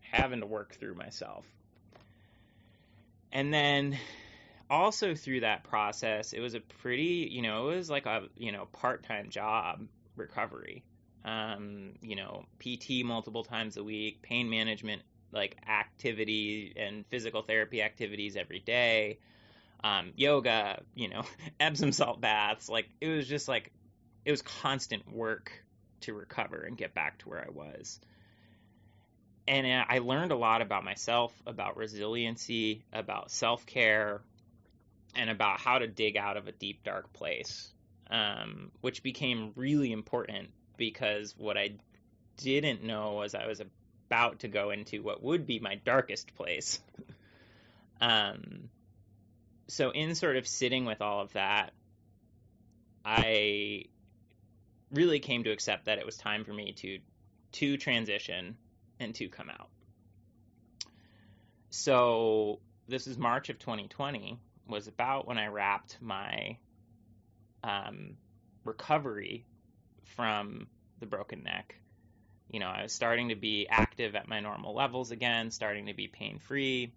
[0.00, 1.46] having to work through myself.
[3.32, 3.98] And then
[4.70, 8.52] also through that process, it was a pretty, you know, it was like a, you
[8.52, 10.84] know, part time job recovery
[11.24, 17.82] um, you know, PT multiple times a week, pain management like activity and physical therapy
[17.82, 19.18] activities every day,
[19.82, 21.24] um, yoga, you know,
[21.60, 22.68] Epsom salt baths.
[22.68, 23.72] Like it was just like
[24.24, 25.50] it was constant work
[26.02, 28.00] to recover and get back to where I was.
[29.46, 34.22] And I learned a lot about myself, about resiliency, about self care,
[35.14, 37.70] and about how to dig out of a deep, dark place,
[38.10, 41.74] um, which became really important because what I
[42.36, 46.80] didn't know was I was about to go into what would be my darkest place.
[48.00, 48.68] um,
[49.68, 51.72] so, in sort of sitting with all of that,
[53.04, 53.84] I
[54.90, 56.98] really came to accept that it was time for me to
[57.52, 58.56] to transition
[59.00, 59.68] and to come out.
[61.70, 66.58] So this is March of 2020 was about when I wrapped my
[67.62, 68.16] um,
[68.64, 69.44] recovery
[70.16, 70.66] from
[71.00, 71.76] the broken neck.
[72.50, 75.94] You know, I was starting to be active at my normal levels again, starting to
[75.94, 76.92] be pain free.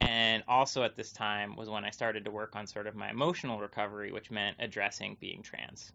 [0.00, 3.10] And also at this time was when I started to work on sort of my
[3.10, 5.92] emotional recovery, which meant addressing being trans.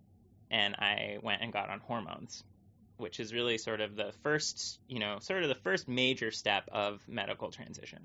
[0.50, 2.44] And I went and got on hormones,
[2.98, 6.68] which is really sort of the first, you know, sort of the first major step
[6.72, 8.00] of medical transition.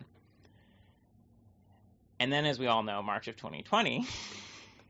[2.18, 4.06] And then, as we all know, March of 2020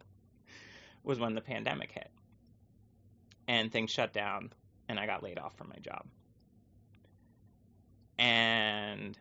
[1.03, 2.11] was when the pandemic hit
[3.49, 4.53] and things shut down
[4.89, 6.05] and I got laid off from my job.
[8.19, 9.19] And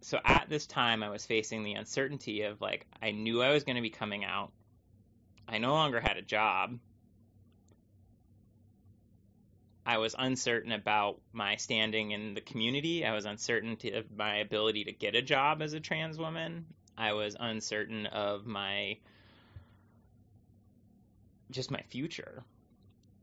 [0.00, 3.64] so at this time, I was facing the uncertainty of like, I knew I was
[3.64, 4.52] going to be coming out.
[5.48, 6.78] I no longer had a job.
[9.86, 13.04] I was uncertain about my standing in the community.
[13.04, 16.64] I was uncertain of my ability to get a job as a trans woman.
[16.96, 18.96] I was uncertain of my
[21.50, 22.42] just my future.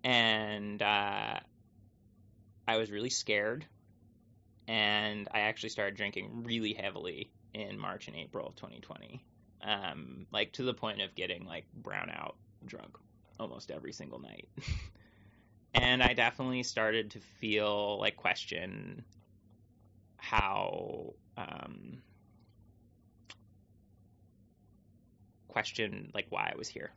[0.03, 1.39] And uh,
[2.67, 3.65] I was really scared.
[4.67, 9.23] And I actually started drinking really heavily in March and April of 2020.
[9.63, 12.33] Um, like to the point of getting like brownout
[12.65, 12.97] drunk
[13.39, 14.47] almost every single night.
[15.73, 19.03] and I definitely started to feel like question
[20.17, 22.01] how um,
[25.47, 26.91] question like why I was here.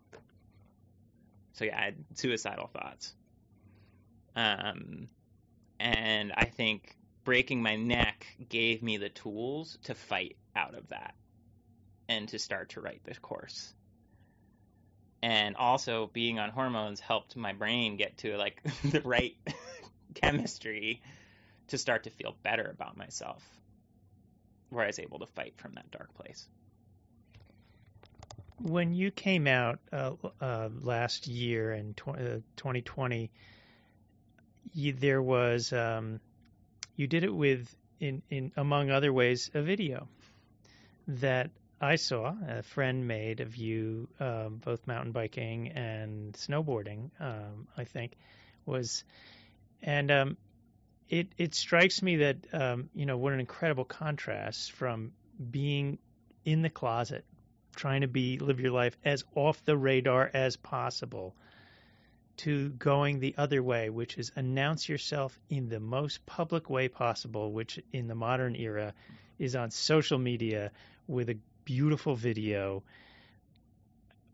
[1.54, 3.14] So yeah, I had suicidal thoughts.
[4.36, 5.08] Um,
[5.78, 11.14] and I think breaking my neck gave me the tools to fight out of that
[12.08, 13.72] and to start to write this course.
[15.22, 19.36] And also being on hormones helped my brain get to like the right
[20.14, 21.00] chemistry
[21.68, 23.42] to start to feel better about myself
[24.70, 26.48] where I was able to fight from that dark place.
[28.60, 33.30] When you came out uh, uh, last year in tw- uh, 2020,
[34.72, 36.20] you, there was um,
[36.96, 40.08] you did it with, in, in among other ways, a video
[41.08, 41.50] that
[41.80, 47.10] I saw a friend made of you um, both mountain biking and snowboarding.
[47.20, 48.12] Um, I think
[48.64, 49.04] was,
[49.82, 50.36] and um,
[51.08, 55.12] it it strikes me that um, you know what an incredible contrast from
[55.50, 55.98] being
[56.44, 57.24] in the closet
[57.74, 61.34] trying to be live your life as off the radar as possible
[62.36, 67.52] to going the other way, which is announce yourself in the most public way possible,
[67.52, 68.92] which in the modern era
[69.38, 70.70] is on social media
[71.06, 72.82] with a beautiful video.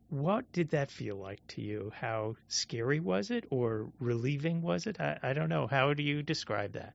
[0.08, 1.92] What did that feel like to you?
[1.94, 5.00] How scary was it or relieving was it?
[5.00, 5.66] I, I don't know.
[5.66, 6.94] How do you describe that?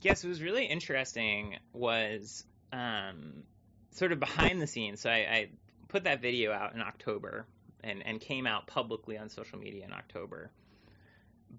[0.00, 3.44] Yes, it was really interesting was um,
[3.92, 5.00] sort of behind the scenes.
[5.00, 5.48] So I, I
[5.92, 7.46] put that video out in October
[7.84, 10.50] and, and came out publicly on social media in October.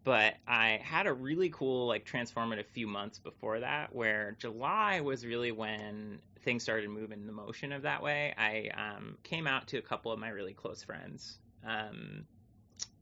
[0.04, 5.24] But I had a really cool, like, transformative few months before that, where July was
[5.24, 8.34] really when things started moving in the motion of that way.
[8.36, 12.26] I um, came out to a couple of my really close friends, um,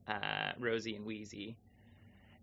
[0.05, 1.55] uh, Rosie and Wheezy,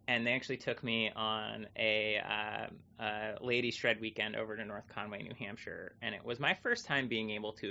[0.08, 4.88] and they actually took me on a, uh, a lady shred weekend over to North
[4.94, 7.68] Conway, New Hampshire, and it was my first time being able to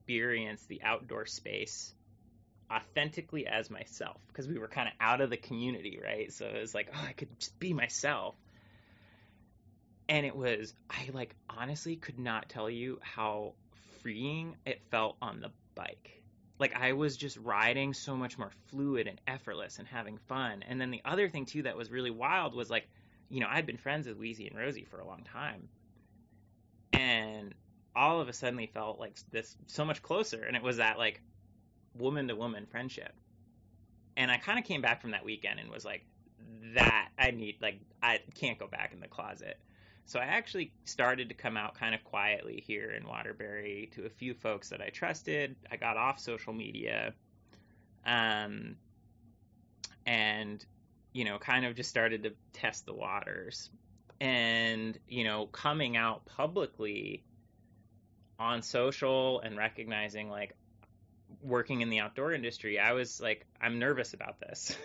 [0.00, 1.94] experience the outdoor space
[2.72, 6.32] authentically as myself because we were kind of out of the community, right?
[6.32, 8.34] So it was like, oh, I could just be myself.
[10.08, 13.54] And it was, I like honestly could not tell you how
[14.02, 16.22] freeing it felt on the bike.
[16.58, 20.64] Like I was just riding so much more fluid and effortless and having fun.
[20.68, 22.88] And then the other thing too that was really wild was like,
[23.28, 25.68] you know, I'd been friends with Wheezy and Rosie for a long time.
[26.92, 27.54] And
[28.00, 30.42] all of a sudden felt like this so much closer.
[30.42, 31.20] And it was that like
[31.98, 33.12] woman to woman friendship.
[34.16, 36.06] And I kind of came back from that weekend and was like,
[36.74, 39.58] that I need, like, I can't go back in the closet.
[40.06, 44.10] So I actually started to come out kind of quietly here in Waterbury to a
[44.10, 45.56] few folks that I trusted.
[45.70, 47.12] I got off social media.
[48.06, 48.76] Um,
[50.06, 50.64] and,
[51.12, 53.68] you know, kind of just started to test the waters.
[54.20, 57.22] And, you know, coming out publicly
[58.40, 60.54] on social and recognizing, like,
[61.42, 64.76] working in the outdoor industry, I was like, I'm nervous about this.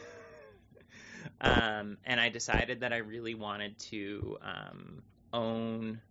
[1.41, 5.01] um, and I decided that I really wanted to um,
[5.33, 6.01] own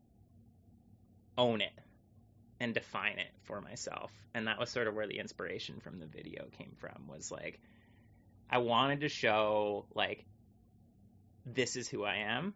[1.37, 1.73] own it
[2.61, 4.13] and define it for myself.
[4.35, 7.61] And that was sort of where the inspiration from the video came from was like
[8.49, 10.25] I wanted to show like
[11.45, 12.55] this is who I am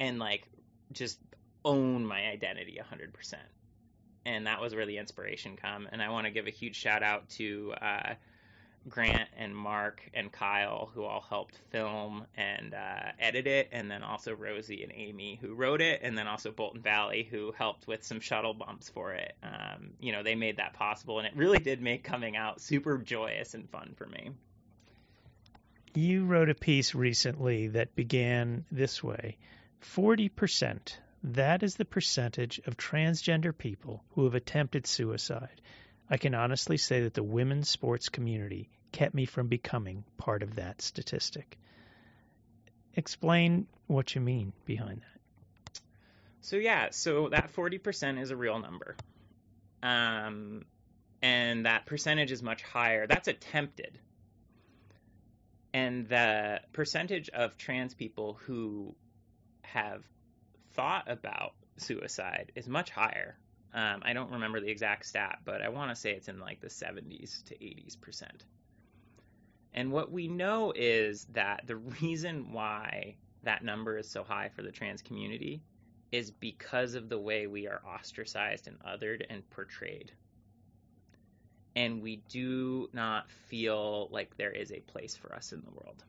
[0.00, 0.48] and like
[0.92, 1.18] just
[1.64, 3.34] own my identity 100%.
[4.26, 5.88] And that was where the inspiration come.
[5.92, 8.14] And I want to give a huge shout out to uh,
[8.88, 14.02] Grant and Mark and Kyle, who all helped film and uh, edit it, and then
[14.02, 18.04] also Rosie and Amy, who wrote it, and then also Bolton Valley, who helped with
[18.04, 19.34] some shuttle bumps for it.
[19.42, 22.98] Um, you know, they made that possible, and it really did make coming out super
[22.98, 24.30] joyous and fun for me.
[25.94, 29.38] You wrote a piece recently that began this way
[29.80, 30.96] 40%.
[31.24, 35.62] That is the percentage of transgender people who have attempted suicide.
[36.10, 40.56] I can honestly say that the women's sports community kept me from becoming part of
[40.56, 41.56] that statistic.
[42.94, 45.80] Explain what you mean behind that.
[46.42, 48.94] So yeah, so that 40% is a real number.
[49.82, 50.66] Um,
[51.22, 53.06] and that percentage is much higher.
[53.06, 53.98] That's attempted.
[55.72, 58.94] And the percentage of trans people who
[59.62, 60.04] have
[60.74, 63.36] thought about suicide is much higher.
[63.72, 66.60] Um, I don't remember the exact stat, but I want to say it's in like
[66.60, 68.44] the 70s to 80s percent.
[69.72, 74.62] And what we know is that the reason why that number is so high for
[74.62, 75.62] the trans community
[76.12, 80.12] is because of the way we are ostracized and othered and portrayed.
[81.74, 86.04] And we do not feel like there is a place for us in the world.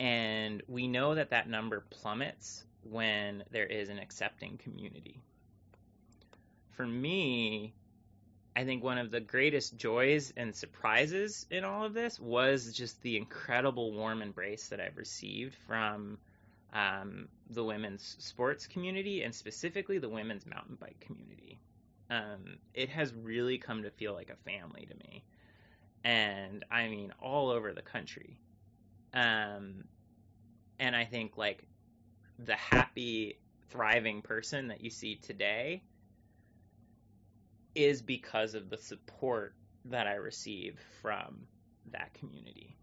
[0.00, 5.20] And we know that that number plummets when there is an accepting community
[6.80, 7.74] for me,
[8.56, 13.02] I think one of the greatest joys and surprises in all of this was just
[13.02, 16.16] the incredible warm embrace that I've received from
[16.72, 21.60] um, the women's sports community and specifically the women's mountain bike community.
[22.08, 25.22] Um, it has really come to feel like a family to me.
[26.02, 28.40] And I mean, all over the country.
[29.12, 29.84] Um,
[30.78, 31.62] and I think like
[32.44, 33.38] the happy,
[33.68, 35.82] thriving person that you see today
[37.74, 39.54] is because of the support
[39.86, 41.46] that I receive from
[41.92, 42.76] that community.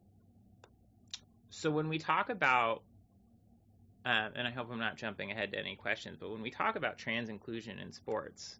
[1.50, 2.84] So when we talk about,
[4.06, 6.76] uh, and I hope I'm not jumping ahead to any questions, but when we talk
[6.76, 8.58] about trans inclusion in sports,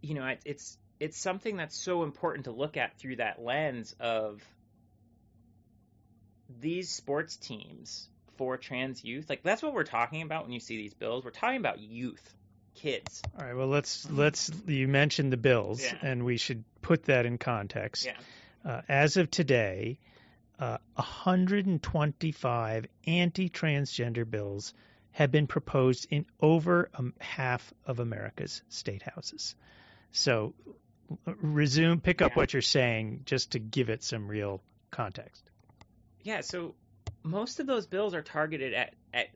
[0.00, 4.42] you know, it's it's something that's so important to look at through that lens of
[6.60, 9.28] these sports teams for trans youth.
[9.28, 11.24] Like that's what we're talking about when you see these bills.
[11.24, 12.34] We're talking about youth,
[12.74, 13.22] kids.
[13.38, 13.54] All right.
[13.54, 14.50] Well, let's let's.
[14.66, 15.94] You mentioned the bills, yeah.
[16.02, 18.06] and we should put that in context.
[18.06, 18.16] Yeah.
[18.64, 19.98] Uh, as of today,
[20.58, 24.74] uh, 125 anti-transgender bills
[25.12, 29.54] have been proposed in over um, half of America's state houses.
[30.12, 30.54] So,
[31.26, 32.36] resume, pick up yeah.
[32.36, 35.48] what you're saying, just to give it some real context.
[36.22, 36.40] Yeah.
[36.40, 36.74] So
[37.22, 39.28] most of those bills are targeted at at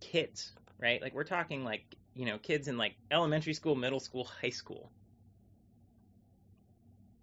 [0.00, 1.00] kids, right?
[1.00, 1.84] Like we're talking like,
[2.14, 4.90] you know, kids in like elementary school, middle school, high school.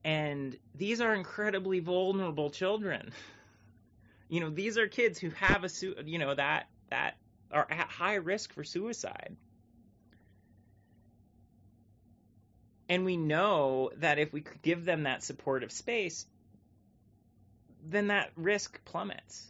[0.03, 3.11] And these are incredibly vulnerable children.
[4.31, 7.17] You know, these are kids who have a su- you know, that that
[7.51, 9.35] are at high risk for suicide.
[12.87, 16.27] And we know that if we could give them that supportive space,
[17.83, 19.49] then that risk plummets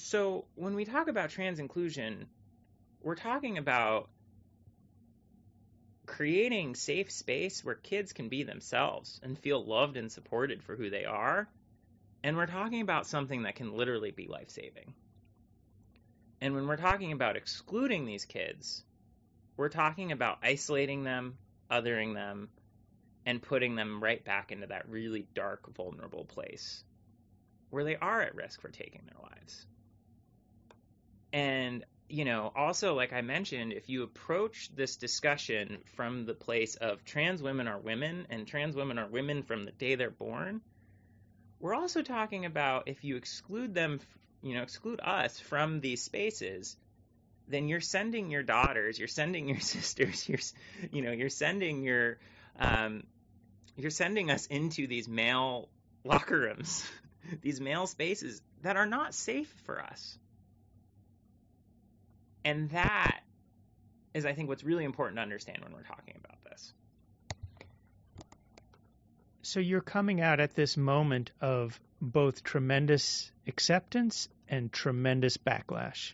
[0.00, 2.26] so when we talk about trans inclusion,
[3.02, 4.08] we're talking about
[6.06, 10.90] creating safe space where kids can be themselves and feel loved and supported for who
[10.90, 11.48] they are.
[12.24, 14.94] And we're talking about something that can literally be life saving.
[16.40, 18.82] And when we're talking about excluding these kids,
[19.56, 21.36] we're talking about isolating them,
[21.70, 22.48] othering them,
[23.26, 26.84] and putting them right back into that really dark, vulnerable place
[27.70, 29.66] where they are at risk for taking their lives.
[31.32, 36.74] And, you know, also, like I mentioned, if you approach this discussion from the place
[36.74, 40.60] of trans women are women and trans women are women from the day they're born,
[41.60, 44.00] we're also talking about if you exclude them,
[44.42, 46.76] you know, exclude us from these spaces,
[47.48, 50.38] then you're sending your daughters, you're sending your sisters, you're,
[50.90, 52.18] you know, you're sending your,
[52.58, 53.04] um,
[53.76, 55.68] you're sending us into these male
[56.04, 56.84] locker rooms,
[57.42, 60.18] these male spaces that are not safe for us.
[62.44, 63.20] And that
[64.14, 66.72] is, I think, what's really important to understand when we're talking about this.
[69.42, 76.12] So you're coming out at this moment of both tremendous acceptance and tremendous backlash.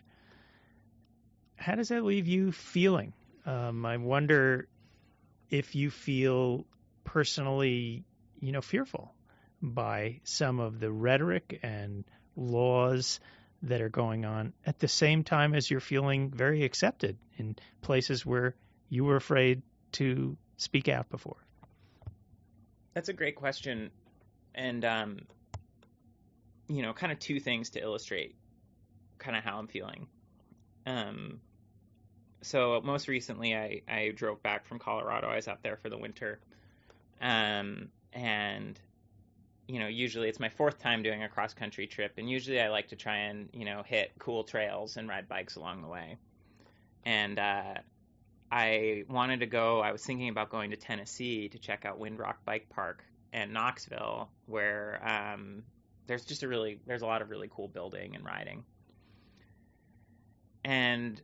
[1.55, 3.13] How does that leave you feeling?
[3.45, 4.67] Um, I wonder
[5.49, 6.65] if you feel
[7.03, 8.03] personally,
[8.39, 9.13] you know, fearful
[9.61, 12.03] by some of the rhetoric and
[12.35, 13.19] laws
[13.63, 18.25] that are going on at the same time as you're feeling very accepted in places
[18.25, 18.55] where
[18.89, 19.61] you were afraid
[19.93, 21.37] to speak out before?
[22.93, 23.91] That's a great question.
[24.53, 25.19] And, um,
[26.67, 28.35] you know, kind of two things to illustrate
[29.17, 30.07] kind of how I'm feeling.
[30.85, 31.39] Um,
[32.41, 35.27] so most recently, I, I drove back from Colorado.
[35.27, 36.39] I was out there for the winter.
[37.19, 38.79] Um, and
[39.67, 42.69] you know, usually it's my fourth time doing a cross country trip, and usually I
[42.69, 46.17] like to try and you know hit cool trails and ride bikes along the way.
[47.05, 47.75] And uh,
[48.51, 49.81] I wanted to go.
[49.81, 53.03] I was thinking about going to Tennessee to check out Windrock Bike Park
[53.33, 55.63] and Knoxville, where um,
[56.07, 58.63] there's just a really there's a lot of really cool building and riding.
[60.63, 61.21] And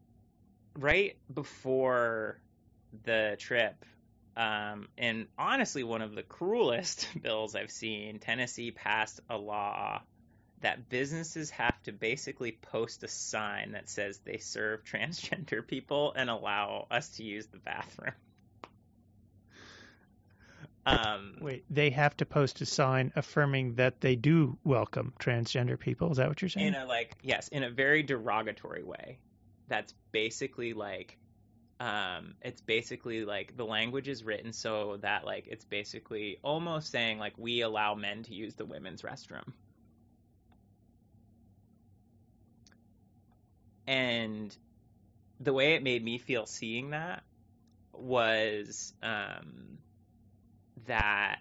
[0.78, 2.40] right before
[3.04, 3.86] the trip,
[4.36, 10.02] um, and honestly, one of the cruelest bills I've seen, Tennessee passed a law
[10.62, 16.30] that businesses have to basically post a sign that says they serve transgender people and
[16.30, 18.14] allow us to use the bathroom.
[20.86, 26.12] Um, Wait, they have to post a sign affirming that they do welcome transgender people.
[26.12, 26.68] Is that what you're saying?
[26.68, 29.20] In a like, yes, in a very derogatory way.
[29.70, 31.18] That's basically like
[31.84, 37.20] um, it's basically like the language is written so that like it's basically almost saying
[37.20, 39.52] like we allow men to use the women's restroom.
[43.86, 44.56] And
[45.42, 47.22] the way it made me feel seeing that
[47.92, 49.78] was um,
[50.86, 51.40] that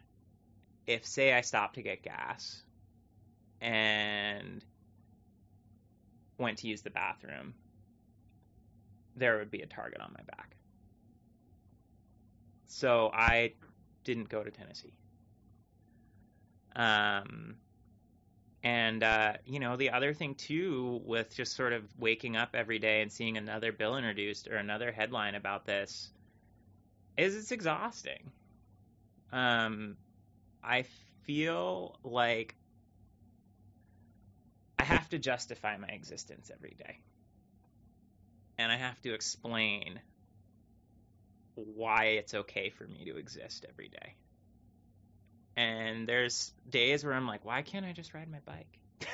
[0.88, 2.61] if say I stopped to get gas
[3.61, 4.64] and
[6.36, 7.55] went to use the bathroom
[9.16, 10.56] there would be a target on my back.
[12.66, 13.52] So I
[14.04, 14.94] didn't go to Tennessee.
[16.74, 17.56] Um,
[18.62, 22.78] and uh, you know, the other thing too, with just sort of waking up every
[22.78, 26.10] day and seeing another bill introduced or another headline about this,
[27.18, 28.30] is it's exhausting.
[29.32, 29.96] Um,
[30.64, 30.84] I
[31.24, 32.54] feel like
[34.78, 36.98] I have to justify my existence every day
[38.62, 40.00] and I have to explain
[41.54, 44.14] why it's okay for me to exist every day.
[45.56, 48.78] And there's days where I'm like, why can't I just ride my bike?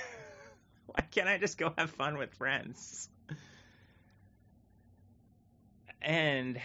[0.86, 3.08] why can't I just go have fun with friends?
[6.00, 6.60] And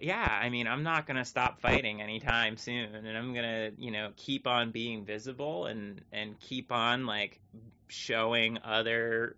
[0.00, 3.72] yeah, I mean, I'm not going to stop fighting anytime soon and I'm going to,
[3.82, 7.40] you know, keep on being visible and and keep on like
[7.88, 9.36] showing other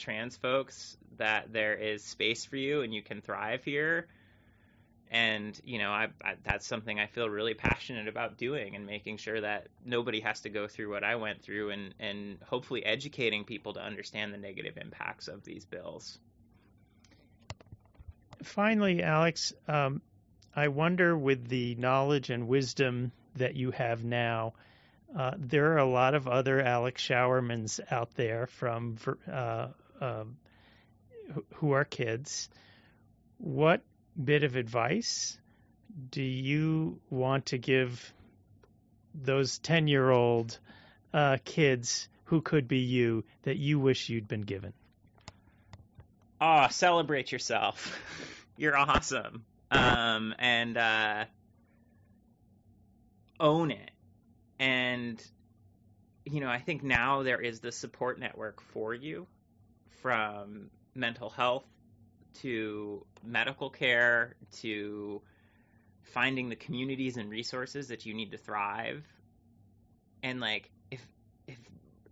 [0.00, 4.08] trans folks that there is space for you and you can thrive here.
[5.12, 9.16] And you know I, I, that's something i feel really passionate about doing and making
[9.16, 13.42] sure that nobody has to go through what i went through and and hopefully educating
[13.42, 16.16] people to understand the negative impacts of these bills.
[18.44, 20.00] Finally alex um,
[20.54, 24.52] i wonder with the knowledge and wisdom that you have now
[25.16, 28.96] uh, there are a lot of other Alex Showermans out there from
[29.30, 29.68] uh,
[30.00, 30.36] um,
[31.54, 32.48] who are kids,
[33.38, 33.82] what
[34.22, 35.38] bit of advice
[36.10, 38.12] do you want to give
[39.14, 40.58] those 10 year old
[41.12, 44.72] uh, kids who could be you that you wish you'd been given?
[46.40, 47.98] Oh, celebrate yourself.
[48.56, 49.44] You're awesome.
[49.70, 51.24] Um, and uh,
[53.38, 53.90] own it.
[54.58, 55.22] And,
[56.24, 59.26] you know, I think now there is the support network for you
[60.02, 61.64] from mental health
[62.42, 65.20] to medical care to
[66.02, 69.04] finding the communities and resources that you need to thrive.
[70.22, 71.00] And like if
[71.46, 71.58] if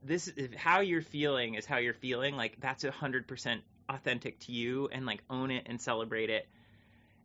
[0.03, 4.39] this if how you're feeling is how you're feeling like that's a hundred percent authentic
[4.41, 6.47] to you and like own it and celebrate it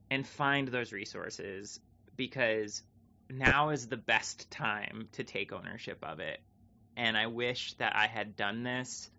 [0.09, 1.80] and find those resources
[2.16, 2.84] because
[3.30, 6.39] now is the best time to take ownership of it.
[6.95, 9.09] And i wish that i had done this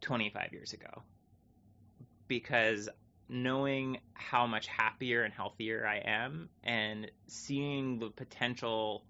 [0.00, 1.02] 25 years ago
[2.28, 2.88] because
[3.28, 9.04] knowing how much happier and healthier I am and seeing the potential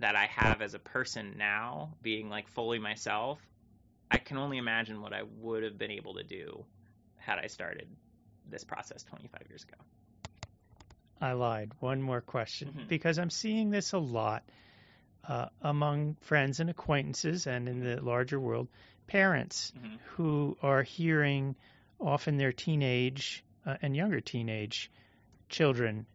[0.00, 3.38] that I have as a person now, being like fully myself,
[4.10, 6.64] I can only imagine what I would have been able to do
[7.16, 7.88] had I started
[8.48, 9.76] this process 25 years ago.
[11.20, 11.72] I lied.
[11.80, 12.88] One more question mm-hmm.
[12.88, 14.42] because I'm seeing this a lot
[15.28, 18.68] uh, among friends and acquaintances and in the larger world
[19.10, 19.96] parents mm-hmm.
[20.14, 21.56] who are hearing
[22.00, 24.90] often their teenage uh, and younger teenage
[25.48, 26.06] children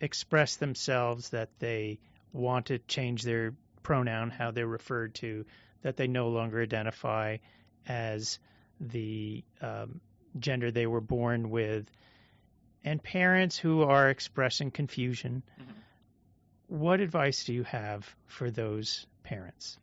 [0.00, 2.00] express themselves that they
[2.32, 5.44] want to change their pronoun, how they're referred to,
[5.82, 7.36] that they no longer identify
[7.86, 8.40] as
[8.80, 10.00] the um,
[10.38, 11.88] gender they were born with,
[12.82, 15.44] and parents who are expressing confusion.
[15.60, 16.80] Mm-hmm.
[16.80, 19.78] What advice do you have for those parents?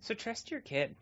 [0.00, 0.96] So trust your kid.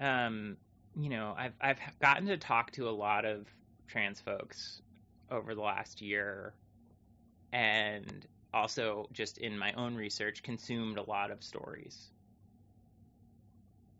[0.00, 0.56] Um,
[0.96, 3.46] you know, I've I've gotten to talk to a lot of
[3.88, 4.80] trans folks
[5.30, 6.54] over the last year,
[7.52, 12.10] and also just in my own research consumed a lot of stories.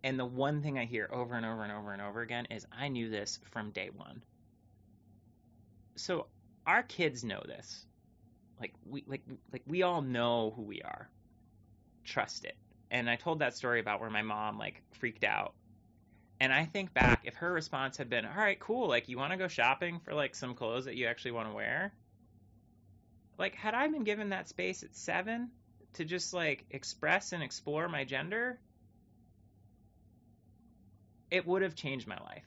[0.05, 2.67] And the one thing I hear over and over and over and over again is
[2.73, 4.23] I knew this from day one.
[5.97, 6.27] So
[6.67, 7.85] our kids know this.
[8.61, 9.23] Like we like
[9.53, 11.09] like we all know who we are.
[12.05, 12.57] Trust it.
[12.91, 15.55] And I told that story about where my mom like freaked out
[16.41, 19.33] and I think back, if her response had been, all right, cool, like, you want
[19.33, 21.93] to go shopping for, like, some clothes that you actually want to wear?
[23.39, 25.51] Like, had I been given that space at seven
[25.95, 28.61] to just, like, express and explore my gender,
[31.31, 32.47] it would have changed my life.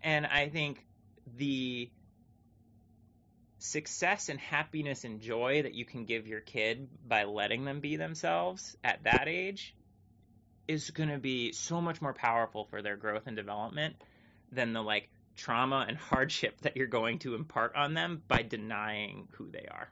[0.00, 0.86] And I think
[1.26, 1.90] the
[3.58, 7.96] success and happiness and joy that you can give your kid by letting them be
[7.96, 9.74] themselves at that age
[10.68, 13.96] is going to be so much more powerful for their growth and development
[14.52, 19.28] than the like trauma and hardship that you're going to impart on them by denying
[19.32, 19.90] who they are.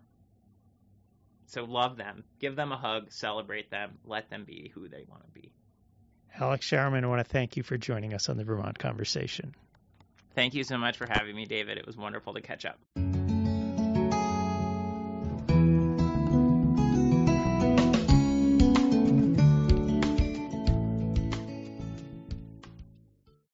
[1.47, 5.25] So love them, give them a hug, celebrate them, let them be who they want
[5.25, 5.53] to be.
[6.39, 9.55] Alex Showerman, I want to thank you for joining us on the Vermont Conversation.
[10.35, 11.79] Thank you so much for having me, David.
[11.79, 12.79] It was wonderful to catch up.